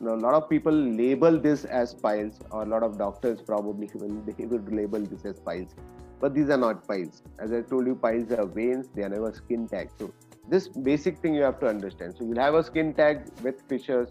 now 0.00 0.14
a 0.14 0.22
lot 0.26 0.34
of 0.34 0.48
people 0.48 0.72
label 0.72 1.38
this 1.38 1.64
as 1.64 1.94
piles 1.94 2.40
or 2.50 2.62
a 2.62 2.66
lot 2.66 2.82
of 2.82 2.98
doctors 2.98 3.40
probably 3.40 3.88
will 3.94 4.16
they 4.26 4.46
would 4.46 4.72
label 4.72 5.00
this 5.00 5.24
as 5.24 5.38
piles 5.40 5.74
but 6.20 6.34
these 6.34 6.50
are 6.50 6.62
not 6.66 6.86
piles 6.88 7.22
as 7.38 7.52
i 7.52 7.60
told 7.60 7.86
you 7.86 7.94
piles 7.94 8.30
are 8.32 8.46
veins 8.46 8.88
they 8.94 9.02
are 9.02 9.08
never 9.08 9.32
skin 9.32 9.68
tags 9.68 9.92
so 9.98 10.12
this 10.48 10.68
basic 10.68 11.18
thing 11.18 11.34
you 11.34 11.42
have 11.42 11.58
to 11.60 11.66
understand 11.66 12.14
so 12.18 12.24
you'll 12.24 12.44
have 12.48 12.54
a 12.54 12.64
skin 12.64 12.92
tag 12.92 13.24
with 13.42 13.62
fissures 13.68 14.08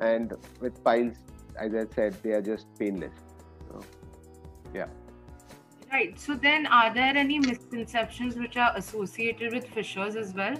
and 0.00 0.32
with 0.60 0.82
piles 0.84 1.16
as 1.60 1.74
I 1.74 1.86
said, 1.94 2.16
they 2.22 2.32
are 2.32 2.42
just 2.42 2.66
painless. 2.78 3.12
So, 3.68 3.80
yeah. 4.74 4.86
Right. 5.92 6.18
So 6.18 6.34
then, 6.34 6.66
are 6.66 6.92
there 6.92 7.16
any 7.16 7.38
misconceptions 7.38 8.36
which 8.36 8.56
are 8.56 8.72
associated 8.76 9.52
with 9.52 9.66
fissures 9.68 10.16
as 10.16 10.34
well? 10.34 10.54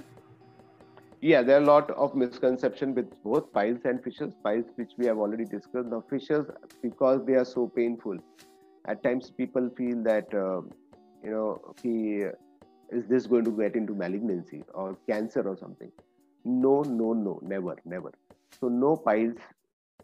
Yeah, 1.20 1.42
there 1.42 1.58
are 1.58 1.62
a 1.62 1.66
lot 1.66 1.90
of 1.90 2.14
misconception 2.14 2.94
with 2.94 3.10
both 3.22 3.52
piles 3.52 3.80
and 3.84 4.02
fissures. 4.02 4.32
Piles, 4.42 4.64
which 4.76 4.92
we 4.96 5.06
have 5.06 5.18
already 5.18 5.44
discussed. 5.44 5.88
Now, 5.88 6.02
fissures, 6.08 6.46
because 6.82 7.24
they 7.26 7.34
are 7.34 7.44
so 7.44 7.68
painful, 7.68 8.18
at 8.86 9.02
times 9.02 9.30
people 9.30 9.70
feel 9.76 10.02
that 10.04 10.32
uh, 10.32 10.62
you 11.22 11.30
know, 11.30 11.74
he 11.82 12.24
is 12.90 13.06
this 13.06 13.26
going 13.26 13.44
to 13.44 13.50
get 13.50 13.76
into 13.76 13.94
malignancy 13.94 14.62
or 14.74 14.96
cancer 15.08 15.46
or 15.46 15.56
something? 15.56 15.92
No, 16.44 16.82
no, 16.82 17.12
no, 17.12 17.38
never, 17.42 17.76
never. 17.84 18.12
So 18.58 18.68
no 18.68 18.96
piles 18.96 19.36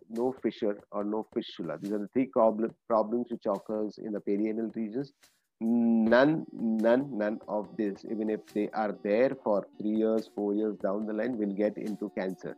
no 0.09 0.35
fissure 0.42 0.79
or 0.92 1.05
no 1.05 1.26
fistula. 1.35 1.79
These 1.81 1.92
are 1.92 1.98
the 1.98 2.09
three 2.09 2.26
problem, 2.26 2.74
problems 2.88 3.26
which 3.31 3.46
occurs 3.46 3.98
in 3.98 4.12
the 4.12 4.20
perianal 4.20 4.74
regions. 4.74 5.12
None, 5.61 6.45
none, 6.53 7.16
none 7.16 7.40
of 7.49 7.69
this, 7.79 8.05
even 8.11 8.29
if 8.29 8.45
they 8.53 8.69
are 8.75 8.95
there 9.03 9.37
for 9.42 9.66
three 9.81 9.97
years, 9.97 10.29
four 10.35 10.53
years 10.55 10.77
down 10.83 11.07
the 11.07 11.14
line, 11.14 11.38
will 11.38 11.53
get 11.53 11.79
into 11.79 12.11
cancer. 12.11 12.57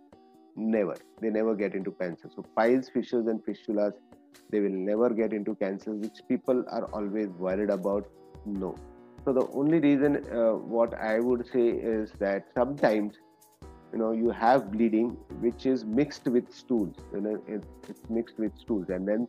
never. 0.56 0.96
They 1.20 1.30
never 1.30 1.54
get 1.54 1.74
into 1.74 1.92
cancer. 1.92 2.28
So 2.34 2.42
piles 2.56 2.88
fissures 2.88 3.26
and 3.26 3.40
fistulas 3.44 3.92
they 4.50 4.60
will 4.60 4.70
never 4.70 5.10
get 5.10 5.32
into 5.32 5.54
cancer 5.54 5.92
which 5.92 6.20
people 6.28 6.64
are 6.70 6.84
always 6.86 7.28
worried 7.28 7.70
about. 7.70 8.06
No. 8.44 8.74
So 9.24 9.32
the 9.32 9.46
only 9.52 9.78
reason 9.78 10.24
uh, 10.32 10.52
what 10.52 10.94
i 10.94 11.18
would 11.18 11.46
say 11.46 11.68
is 11.68 12.12
that 12.18 12.46
sometimes 12.54 13.18
you 13.92 13.98
know 13.98 14.12
you 14.12 14.30
have 14.30 14.70
bleeding 14.72 15.10
which 15.40 15.66
is 15.66 15.84
mixed 15.84 16.26
with 16.26 16.52
stools. 16.52 16.96
You 17.12 17.20
know 17.20 17.42
it, 17.46 17.64
it's 17.88 18.08
mixed 18.08 18.38
with 18.38 18.56
stools. 18.58 18.88
And 18.88 19.06
then 19.06 19.28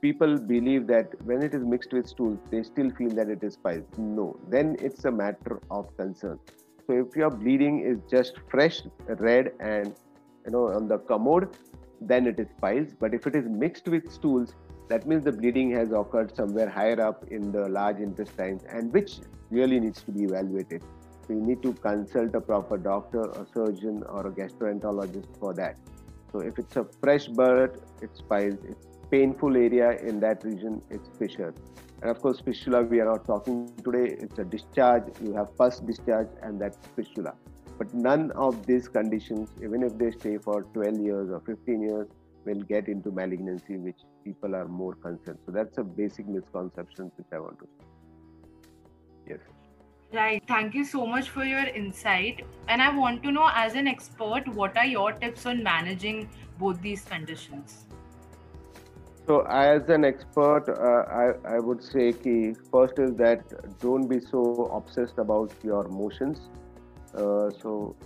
people 0.00 0.38
believe 0.38 0.86
that 0.86 1.14
when 1.24 1.42
it 1.42 1.54
is 1.54 1.64
mixed 1.64 1.92
with 1.92 2.06
stools 2.06 2.38
they 2.50 2.62
still 2.62 2.90
feel 2.90 3.10
that 3.10 3.28
it 3.28 3.42
is 3.42 3.56
piles 3.56 3.84
no 3.98 4.38
then 4.48 4.76
it's 4.80 5.04
a 5.04 5.10
matter 5.10 5.60
of 5.70 5.96
concern. 5.96 6.38
So 6.86 6.94
if 6.94 7.16
your 7.16 7.30
bleeding 7.30 7.80
is 7.80 7.98
just 8.10 8.38
fresh 8.50 8.82
red 9.06 9.52
and 9.60 9.94
you 10.46 10.52
know 10.52 10.68
on 10.68 10.88
the 10.88 10.98
commode 10.98 11.56
then 12.00 12.26
it 12.26 12.38
is 12.38 12.48
piles 12.60 12.94
but 12.98 13.12
if 13.12 13.26
it 13.26 13.34
is 13.34 13.44
mixed 13.46 13.88
with 13.88 14.10
stools 14.10 14.54
that 14.88 15.06
means 15.06 15.24
the 15.24 15.32
bleeding 15.32 15.70
has 15.72 15.92
occurred 15.92 16.34
somewhere 16.34 16.68
higher 16.68 17.00
up 17.00 17.24
in 17.30 17.52
the 17.52 17.68
large 17.68 17.98
intestines 17.98 18.62
and 18.70 18.92
which 18.92 19.18
really 19.50 19.80
needs 19.80 20.02
to 20.02 20.10
be 20.10 20.24
evaluated. 20.24 20.82
So 21.26 21.34
you 21.34 21.40
need 21.40 21.62
to 21.62 21.74
consult 21.74 22.34
a 22.34 22.40
proper 22.40 22.78
doctor 22.78 23.22
a 23.22 23.46
surgeon 23.54 24.02
or 24.08 24.26
a 24.28 24.30
gastroenterologist 24.30 25.38
for 25.38 25.52
that. 25.54 25.76
So 26.32 26.40
if 26.40 26.58
it's 26.58 26.76
a 26.76 26.86
fresh 27.02 27.26
bird 27.26 27.80
it's 28.00 28.20
piles 28.22 28.58
it's 28.66 28.86
painful 29.10 29.56
area 29.56 29.90
in 30.10 30.20
that 30.20 30.44
region 30.44 30.80
it's 30.90 31.08
fissure 31.18 31.54
and 32.02 32.10
of 32.10 32.20
course 32.20 32.40
fistula 32.40 32.82
we 32.82 33.00
are 33.00 33.10
not 33.12 33.24
talking 33.24 33.70
today 33.84 34.16
it's 34.20 34.38
a 34.38 34.44
discharge 34.44 35.04
you 35.22 35.34
have 35.34 35.56
pus 35.56 35.80
discharge 35.80 36.28
and 36.42 36.60
that's 36.60 36.78
fistula 36.96 37.34
but 37.78 37.94
none 37.94 38.32
of 38.32 38.66
these 38.66 38.88
conditions, 38.88 39.50
even 39.62 39.84
if 39.84 39.96
they 39.96 40.10
stay 40.10 40.36
for 40.36 40.62
12 40.74 40.98
years 40.98 41.30
or 41.30 41.40
15 41.40 41.80
years, 41.80 42.08
will 42.44 42.62
get 42.62 42.88
into 42.88 43.12
malignancy, 43.12 43.76
which 43.76 43.98
people 44.24 44.56
are 44.56 44.66
more 44.66 44.94
concerned. 44.94 45.38
So 45.46 45.52
that's 45.52 45.78
a 45.78 45.84
basic 45.84 46.26
misconception 46.26 47.12
which 47.16 47.26
I 47.32 47.38
want 47.38 47.58
to. 47.60 47.68
Yes. 49.28 49.38
Right. 50.12 50.42
Thank 50.48 50.74
you 50.74 50.84
so 50.84 51.06
much 51.06 51.28
for 51.28 51.44
your 51.44 51.66
insight. 51.66 52.44
And 52.66 52.82
I 52.82 52.90
want 52.90 53.22
to 53.22 53.30
know, 53.30 53.48
as 53.54 53.74
an 53.74 53.86
expert, 53.86 54.48
what 54.48 54.76
are 54.76 54.86
your 54.86 55.12
tips 55.12 55.46
on 55.46 55.62
managing 55.62 56.28
both 56.58 56.80
these 56.82 57.04
conditions? 57.04 57.84
So, 59.28 59.40
as 59.42 59.88
an 59.90 60.04
expert, 60.04 60.68
uh, 60.68 61.04
I, 61.22 61.56
I 61.56 61.58
would 61.60 61.82
say 61.84 62.12
key 62.12 62.54
first 62.72 62.98
is 62.98 63.14
that 63.16 63.42
don't 63.78 64.08
be 64.08 64.20
so 64.20 64.70
obsessed 64.72 65.18
about 65.18 65.52
your 65.62 65.86
motions 65.88 66.48
uh, 67.14 67.50
so 67.62 67.96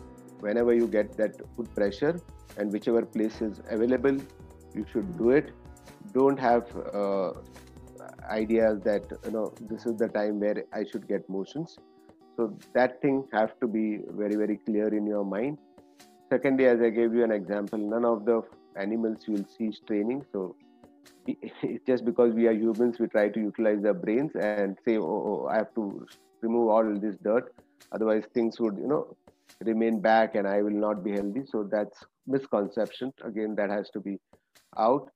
whenever 0.40 0.74
you 0.74 0.86
get 0.86 1.16
that 1.16 1.36
good 1.56 1.74
pressure 1.74 2.20
and 2.56 2.72
whichever 2.72 3.04
place 3.04 3.40
is 3.40 3.60
available, 3.68 4.16
you 4.74 4.86
should 4.92 5.16
do 5.18 5.30
it. 5.30 5.52
Don't 6.12 6.38
have 6.38 6.64
uh, 6.94 7.32
ideas 8.30 8.80
that 8.82 9.04
you 9.24 9.30
know 9.30 9.52
this 9.60 9.86
is 9.86 9.96
the 9.96 10.08
time 10.08 10.40
where 10.40 10.64
I 10.72 10.84
should 10.84 11.08
get 11.08 11.28
motions. 11.28 11.76
So 12.36 12.56
that 12.74 13.00
thing 13.02 13.24
have 13.32 13.58
to 13.60 13.66
be 13.66 14.00
very 14.10 14.36
very 14.36 14.56
clear 14.56 14.88
in 14.88 15.06
your 15.06 15.24
mind. 15.24 15.58
Secondly, 16.30 16.66
as 16.66 16.80
I 16.80 16.88
gave 16.90 17.14
you 17.14 17.24
an 17.24 17.32
example, 17.32 17.78
none 17.78 18.04
of 18.04 18.24
the 18.24 18.42
animals 18.76 19.24
you 19.26 19.34
will 19.34 19.48
see 19.58 19.72
straining. 19.72 20.24
So 20.32 20.56
just 21.86 22.04
because 22.04 22.34
we 22.34 22.46
are 22.46 22.52
humans, 22.52 22.98
we 22.98 23.06
try 23.06 23.28
to 23.28 23.40
utilize 23.40 23.82
the 23.82 23.94
brains 23.94 24.32
and 24.34 24.76
say, 24.84 24.98
oh, 24.98 25.02
oh 25.02 25.48
I 25.50 25.56
have 25.56 25.74
to 25.74 26.06
remove 26.40 26.68
all 26.68 26.98
this 26.98 27.16
dirt. 27.22 27.54
Otherwise 27.92 28.24
things 28.34 28.58
would 28.60 28.76
you 28.76 28.88
know 28.88 29.16
remain 29.64 30.00
back 30.00 30.34
and 30.34 30.46
i 30.48 30.62
will 30.62 30.78
not 30.86 31.04
be 31.04 31.12
healthy. 31.12 31.42
So 31.46 31.68
that's 31.70 32.04
misconception 32.26 33.12
again 33.24 33.54
that 33.56 33.70
has 33.70 33.90
to 33.90 34.00
be 34.00 34.18
out. 34.76 35.10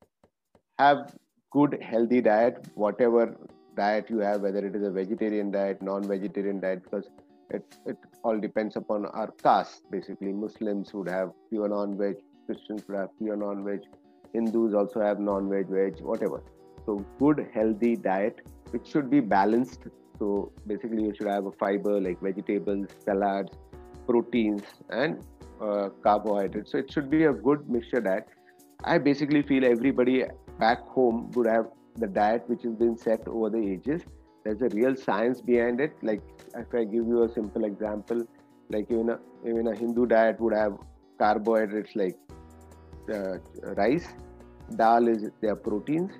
Have 0.78 1.14
good 1.52 1.78
healthy 1.80 2.20
diet 2.20 2.66
whatever 2.74 3.36
diet 3.76 4.10
you 4.10 4.18
have 4.18 4.40
whether 4.40 4.66
it 4.66 4.74
is 4.74 4.82
a 4.82 4.90
vegetarian 4.90 5.50
diet 5.50 5.80
non-vegetarian 5.80 6.60
diet 6.60 6.82
because 6.82 7.08
it, 7.50 7.64
it 7.86 7.96
all 8.24 8.38
depends 8.38 8.76
upon 8.76 9.06
our 9.06 9.30
caste 9.42 9.82
basically. 9.90 10.32
Muslims 10.32 10.92
would 10.92 11.08
have 11.08 11.30
pure 11.48 11.68
non-veg 11.68 12.16
christians 12.46 12.82
would 12.88 12.98
have 12.98 13.08
pure 13.18 13.36
non-veg 13.36 13.80
hindus 14.32 14.74
also 14.74 15.00
have 15.00 15.20
non-veg 15.20 15.68
veg 15.68 16.00
whatever 16.00 16.42
so 16.86 17.04
good 17.18 17.46
healthy 17.54 17.94
diet 17.96 18.40
which 18.70 18.86
should 18.86 19.08
be 19.10 19.20
balanced 19.20 19.88
so 20.18 20.52
basically, 20.66 21.02
you 21.04 21.14
should 21.14 21.28
have 21.28 21.46
a 21.46 21.52
fiber 21.52 22.00
like 22.00 22.20
vegetables, 22.20 22.88
salads, 23.04 23.52
proteins, 24.06 24.62
and 24.90 25.24
uh, 25.60 25.90
carbohydrates. 26.02 26.72
So 26.72 26.78
it 26.78 26.92
should 26.92 27.10
be 27.10 27.24
a 27.24 27.32
good 27.32 27.68
mixture 27.68 28.00
diet. 28.00 28.26
I 28.84 28.98
basically 28.98 29.42
feel 29.42 29.64
everybody 29.64 30.24
back 30.58 30.86
home 30.86 31.30
would 31.32 31.46
have 31.46 31.66
the 31.96 32.06
diet 32.06 32.44
which 32.46 32.62
has 32.62 32.74
been 32.74 32.96
set 32.96 33.26
over 33.26 33.50
the 33.50 33.58
ages. 33.58 34.02
There's 34.44 34.62
a 34.62 34.68
real 34.68 34.94
science 34.94 35.40
behind 35.40 35.80
it. 35.80 35.92
Like 36.02 36.22
if 36.54 36.74
I 36.74 36.84
give 36.84 37.06
you 37.06 37.24
a 37.24 37.32
simple 37.32 37.64
example, 37.64 38.26
like 38.70 38.90
even 38.90 39.10
a 39.10 39.18
even 39.44 39.68
a 39.68 39.74
Hindu 39.74 40.06
diet 40.06 40.40
would 40.40 40.54
have 40.54 40.76
carbohydrates 41.18 41.96
like 41.96 42.16
uh, 43.10 43.38
rice, 43.74 44.08
dal 44.76 45.08
is 45.08 45.30
their 45.40 45.56
proteins, 45.56 46.12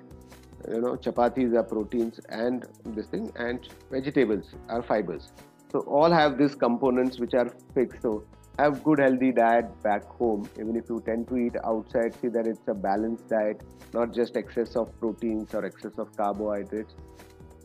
you 0.67 0.81
know 0.81 0.95
chapatis 0.95 1.55
are 1.55 1.63
proteins 1.63 2.19
and 2.29 2.65
this 2.85 3.07
thing 3.07 3.31
and 3.35 3.69
vegetables 3.91 4.45
are 4.69 4.81
fibers. 4.81 5.31
So 5.71 5.79
all 5.81 6.11
have 6.11 6.37
these 6.37 6.55
components 6.55 7.19
which 7.19 7.33
are 7.33 7.51
fixed. 7.73 8.01
So 8.01 8.23
have 8.57 8.83
good 8.83 8.99
healthy 8.99 9.31
diet 9.31 9.65
back 9.83 10.05
home. 10.05 10.49
Even 10.59 10.75
if 10.75 10.89
you 10.89 11.01
tend 11.05 11.27
to 11.29 11.37
eat 11.37 11.55
outside 11.63 12.15
see 12.21 12.29
that 12.29 12.47
it's 12.47 12.67
a 12.67 12.73
balanced 12.73 13.29
diet 13.29 13.61
not 13.93 14.13
just 14.13 14.35
excess 14.35 14.75
of 14.75 14.97
proteins 14.99 15.53
or 15.53 15.65
excess 15.65 15.97
of 15.97 16.15
carbohydrates. 16.17 16.95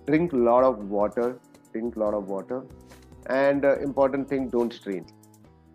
Drink 0.07 0.33
a 0.33 0.37
lot 0.37 0.65
of 0.65 0.91
water 0.91 1.39
drink 1.73 1.97
a 1.97 1.99
lot 1.99 2.13
of 2.13 2.29
water. 2.29 2.63
And 3.27 3.65
uh, 3.65 3.79
important 3.79 4.29
thing 4.29 4.49
don't 4.49 4.73
strain. 4.73 5.07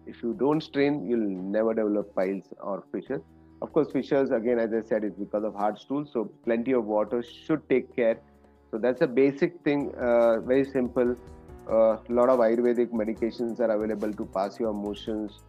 If 0.05 0.21
you 0.21 0.35
don't 0.39 0.61
strain 0.61 1.05
you'll 1.09 1.29
never 1.57 1.73
develop 1.73 2.13
piles 2.13 2.43
or 2.59 2.83
fissures 2.91 3.21
of 3.61 3.73
course, 3.73 3.91
fissures, 3.91 4.31
again, 4.31 4.59
as 4.59 4.71
I 4.73 4.87
said, 4.87 5.03
is 5.03 5.13
because 5.13 5.43
of 5.43 5.55
hard 5.55 5.79
stools. 5.79 6.09
So 6.13 6.25
plenty 6.45 6.73
of 6.73 6.85
water 6.85 7.23
should 7.23 7.67
take 7.69 7.95
care. 7.95 8.19
So 8.71 8.77
that's 8.77 9.01
a 9.01 9.07
basic 9.07 9.61
thing, 9.63 9.93
uh, 9.95 10.41
very 10.41 10.65
simple. 10.65 11.15
A 11.69 11.71
uh, 11.71 11.97
lot 12.09 12.29
of 12.29 12.39
Ayurvedic 12.39 12.91
medications 12.91 13.59
are 13.59 13.71
available 13.71 14.13
to 14.13 14.25
pass 14.25 14.59
your 14.59 14.73
motions. 14.73 15.39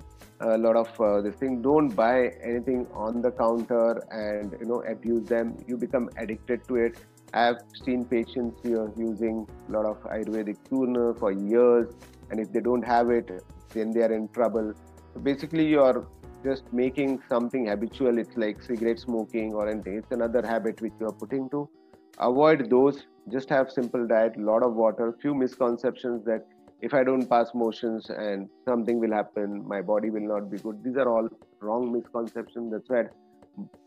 A 0.41 0.57
lot 0.57 0.77
of 0.77 1.01
uh, 1.01 1.21
this 1.21 1.35
thing. 1.37 1.63
Don't 1.63 1.89
buy 1.89 2.33
anything 2.43 2.87
on 2.93 3.23
the 3.23 3.31
counter 3.31 4.05
and 4.11 4.55
you 4.61 4.67
know 4.67 4.83
abuse 4.83 5.29
them. 5.29 5.57
You 5.67 5.77
become 5.77 6.11
addicted 6.17 6.67
to 6.69 6.77
it. 6.77 6.97
I've 7.35 7.59
seen 7.85 8.05
patients 8.05 8.61
who 8.63 8.81
are 8.81 8.93
using 8.97 9.47
a 9.69 9.73
lot 9.73 9.85
of 9.85 10.03
Ayurvedic 10.05 10.57
Churna 10.69 11.19
for 11.19 11.31
years, 11.31 11.93
and 12.31 12.41
if 12.41 12.53
they 12.53 12.61
don't 12.61 12.83
have 12.83 13.11
it, 13.11 13.31
then 13.75 13.93
they 13.93 14.03
are 14.03 14.13
in 14.13 14.29
trouble. 14.29 14.73
So 15.15 15.21
basically, 15.21 15.67
your 15.67 16.07
just 16.45 16.73
making 16.73 17.21
something 17.29 17.67
habitual. 17.67 18.19
It's 18.19 18.37
like 18.37 18.63
cigarette 18.63 19.01
smoking 19.01 19.55
or 19.55 19.69
anything 19.69 19.99
it's 19.99 20.13
another 20.13 20.47
habit 20.47 20.81
which 20.81 20.93
you 21.01 21.07
are 21.07 21.13
putting 21.13 21.49
to 21.51 21.69
avoid 22.19 22.71
those. 22.71 23.07
Just 23.31 23.49
have 23.51 23.71
simple 23.71 24.07
diet 24.07 24.39
lot 24.39 24.63
of 24.63 24.75
water 24.75 25.15
few 25.21 25.35
misconceptions 25.35 26.25
that 26.25 26.47
if 26.81 26.95
i 26.95 27.03
don't 27.03 27.29
pass 27.29 27.51
motions 27.55 28.09
and 28.09 28.49
something 28.65 29.01
will 29.01 29.13
happen 29.13 29.67
my 29.67 29.81
body 29.81 30.11
will 30.11 30.29
not 30.35 30.51
be 30.51 30.59
good. 30.59 30.83
These 30.85 30.97
are 30.97 31.09
all 31.09 31.29
wrong 31.61 31.93
misconceptions. 31.93 32.73
That's 32.73 32.89
why 32.89 33.05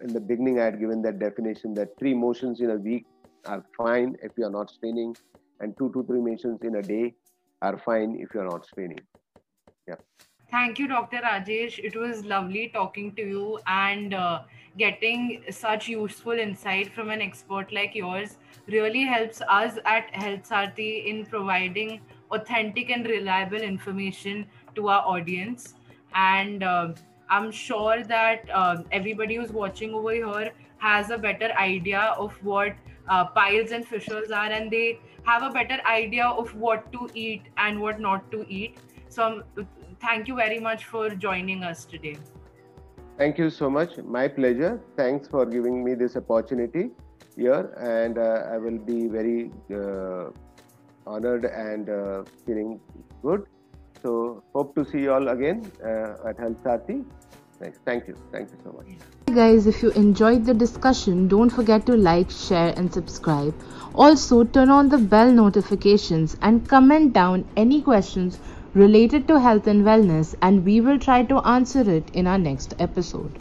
in 0.01 0.13
the 0.13 0.19
beginning 0.19 0.59
i 0.59 0.65
had 0.65 0.79
given 0.79 1.01
that 1.01 1.19
definition 1.19 1.73
that 1.75 1.97
three 1.97 2.13
motions 2.13 2.59
in 2.59 2.71
a 2.71 2.75
week 2.75 3.05
are 3.45 3.63
fine 3.77 4.15
if 4.21 4.31
you 4.37 4.45
are 4.45 4.51
not 4.51 4.69
straining 4.69 5.15
and 5.61 5.77
two 5.77 5.91
to 5.93 6.03
three 6.03 6.19
motions 6.19 6.59
in 6.63 6.75
a 6.75 6.81
day 6.81 7.13
are 7.61 7.77
fine 7.77 8.17
if 8.19 8.33
you 8.33 8.41
are 8.41 8.49
not 8.49 8.65
straining. 8.65 8.99
Yeah 9.87 9.95
Thank 10.51 10.79
you, 10.79 10.87
Dr. 10.89 11.19
Rajesh. 11.23 11.79
It 11.79 11.95
was 11.95 12.25
lovely 12.25 12.69
talking 12.73 13.13
to 13.15 13.21
you 13.21 13.59
and 13.67 14.13
uh, 14.13 14.41
getting 14.77 15.43
such 15.49 15.87
useful 15.87 16.33
insight 16.33 16.93
from 16.93 17.09
an 17.09 17.21
expert 17.21 17.71
like 17.71 17.95
yours 17.95 18.35
really 18.67 19.03
helps 19.03 19.41
us 19.47 19.79
at 19.85 20.13
Health 20.13 20.49
Saarthi 20.49 21.05
in 21.05 21.25
providing 21.25 22.01
authentic 22.31 22.89
and 22.89 23.05
reliable 23.05 23.61
information 23.61 24.45
to 24.75 24.89
our 24.89 25.01
audience. 25.07 25.75
And 26.15 26.63
uh, 26.63 26.95
I'm 27.29 27.49
sure 27.49 28.03
that 28.03 28.43
uh, 28.53 28.83
everybody 28.91 29.35
who's 29.35 29.53
watching 29.53 29.93
over 29.93 30.11
here 30.11 30.51
has 30.79 31.11
a 31.11 31.17
better 31.17 31.53
idea 31.53 32.13
of 32.17 32.33
what 32.43 32.75
uh, 33.07 33.23
piles 33.25 33.71
and 33.71 33.87
fissures 33.87 34.31
are, 34.31 34.51
and 34.51 34.69
they 34.69 34.99
have 35.23 35.43
a 35.43 35.49
better 35.49 35.79
idea 35.85 36.25
of 36.25 36.53
what 36.55 36.91
to 36.91 37.09
eat 37.13 37.43
and 37.55 37.79
what 37.79 38.01
not 38.01 38.29
to 38.31 38.45
eat. 38.49 38.77
So 39.07 39.23
I'm 39.23 39.67
thank 40.01 40.27
you 40.27 40.35
very 40.35 40.59
much 40.59 40.85
for 40.85 41.09
joining 41.09 41.63
us 41.63 41.85
today. 41.85 42.17
Thank 43.17 43.37
you 43.37 43.49
so 43.49 43.69
much. 43.69 43.97
My 43.97 44.27
pleasure. 44.27 44.79
Thanks 44.97 45.27
for 45.27 45.45
giving 45.45 45.83
me 45.83 45.93
this 45.93 46.15
opportunity 46.15 46.89
here, 47.35 47.73
and 47.79 48.17
uh, 48.17 48.53
I 48.53 48.57
will 48.57 48.79
be 48.79 49.07
very 49.07 49.51
uh, 49.73 50.29
honored 51.05 51.45
and 51.45 51.89
uh, 51.89 52.23
feeling 52.45 52.79
good. 53.21 53.45
So, 54.01 54.43
hope 54.55 54.73
to 54.75 54.83
see 54.83 55.01
you 55.01 55.13
all 55.13 55.27
again 55.27 55.71
uh, 55.83 56.29
at 56.29 56.39
Health 56.39 56.63
Saarthi. 56.63 57.05
Thanks. 57.59 57.79
Thank 57.85 58.07
you. 58.07 58.15
Thank 58.31 58.49
you 58.49 58.57
so 58.63 58.71
much. 58.71 58.87
Guys, 59.35 59.67
if 59.67 59.83
you 59.83 59.91
enjoyed 59.91 60.45
the 60.45 60.53
discussion, 60.53 61.27
don't 61.27 61.51
forget 61.51 61.85
to 61.85 61.95
like, 61.95 62.31
share, 62.31 62.73
and 62.75 62.91
subscribe. 62.91 63.53
Also, 63.93 64.43
turn 64.43 64.69
on 64.69 64.89
the 64.89 64.97
bell 64.97 65.31
notifications 65.31 66.35
and 66.41 66.67
comment 66.67 67.13
down 67.13 67.45
any 67.55 67.81
questions 67.81 68.39
related 68.73 69.27
to 69.27 69.39
health 69.39 69.67
and 69.67 69.83
wellness, 69.83 70.35
and 70.41 70.65
we 70.65 70.81
will 70.81 70.99
try 70.99 71.23
to 71.23 71.37
answer 71.47 71.81
it 71.89 72.09
in 72.13 72.27
our 72.27 72.37
next 72.37 72.73
episode. 72.79 73.39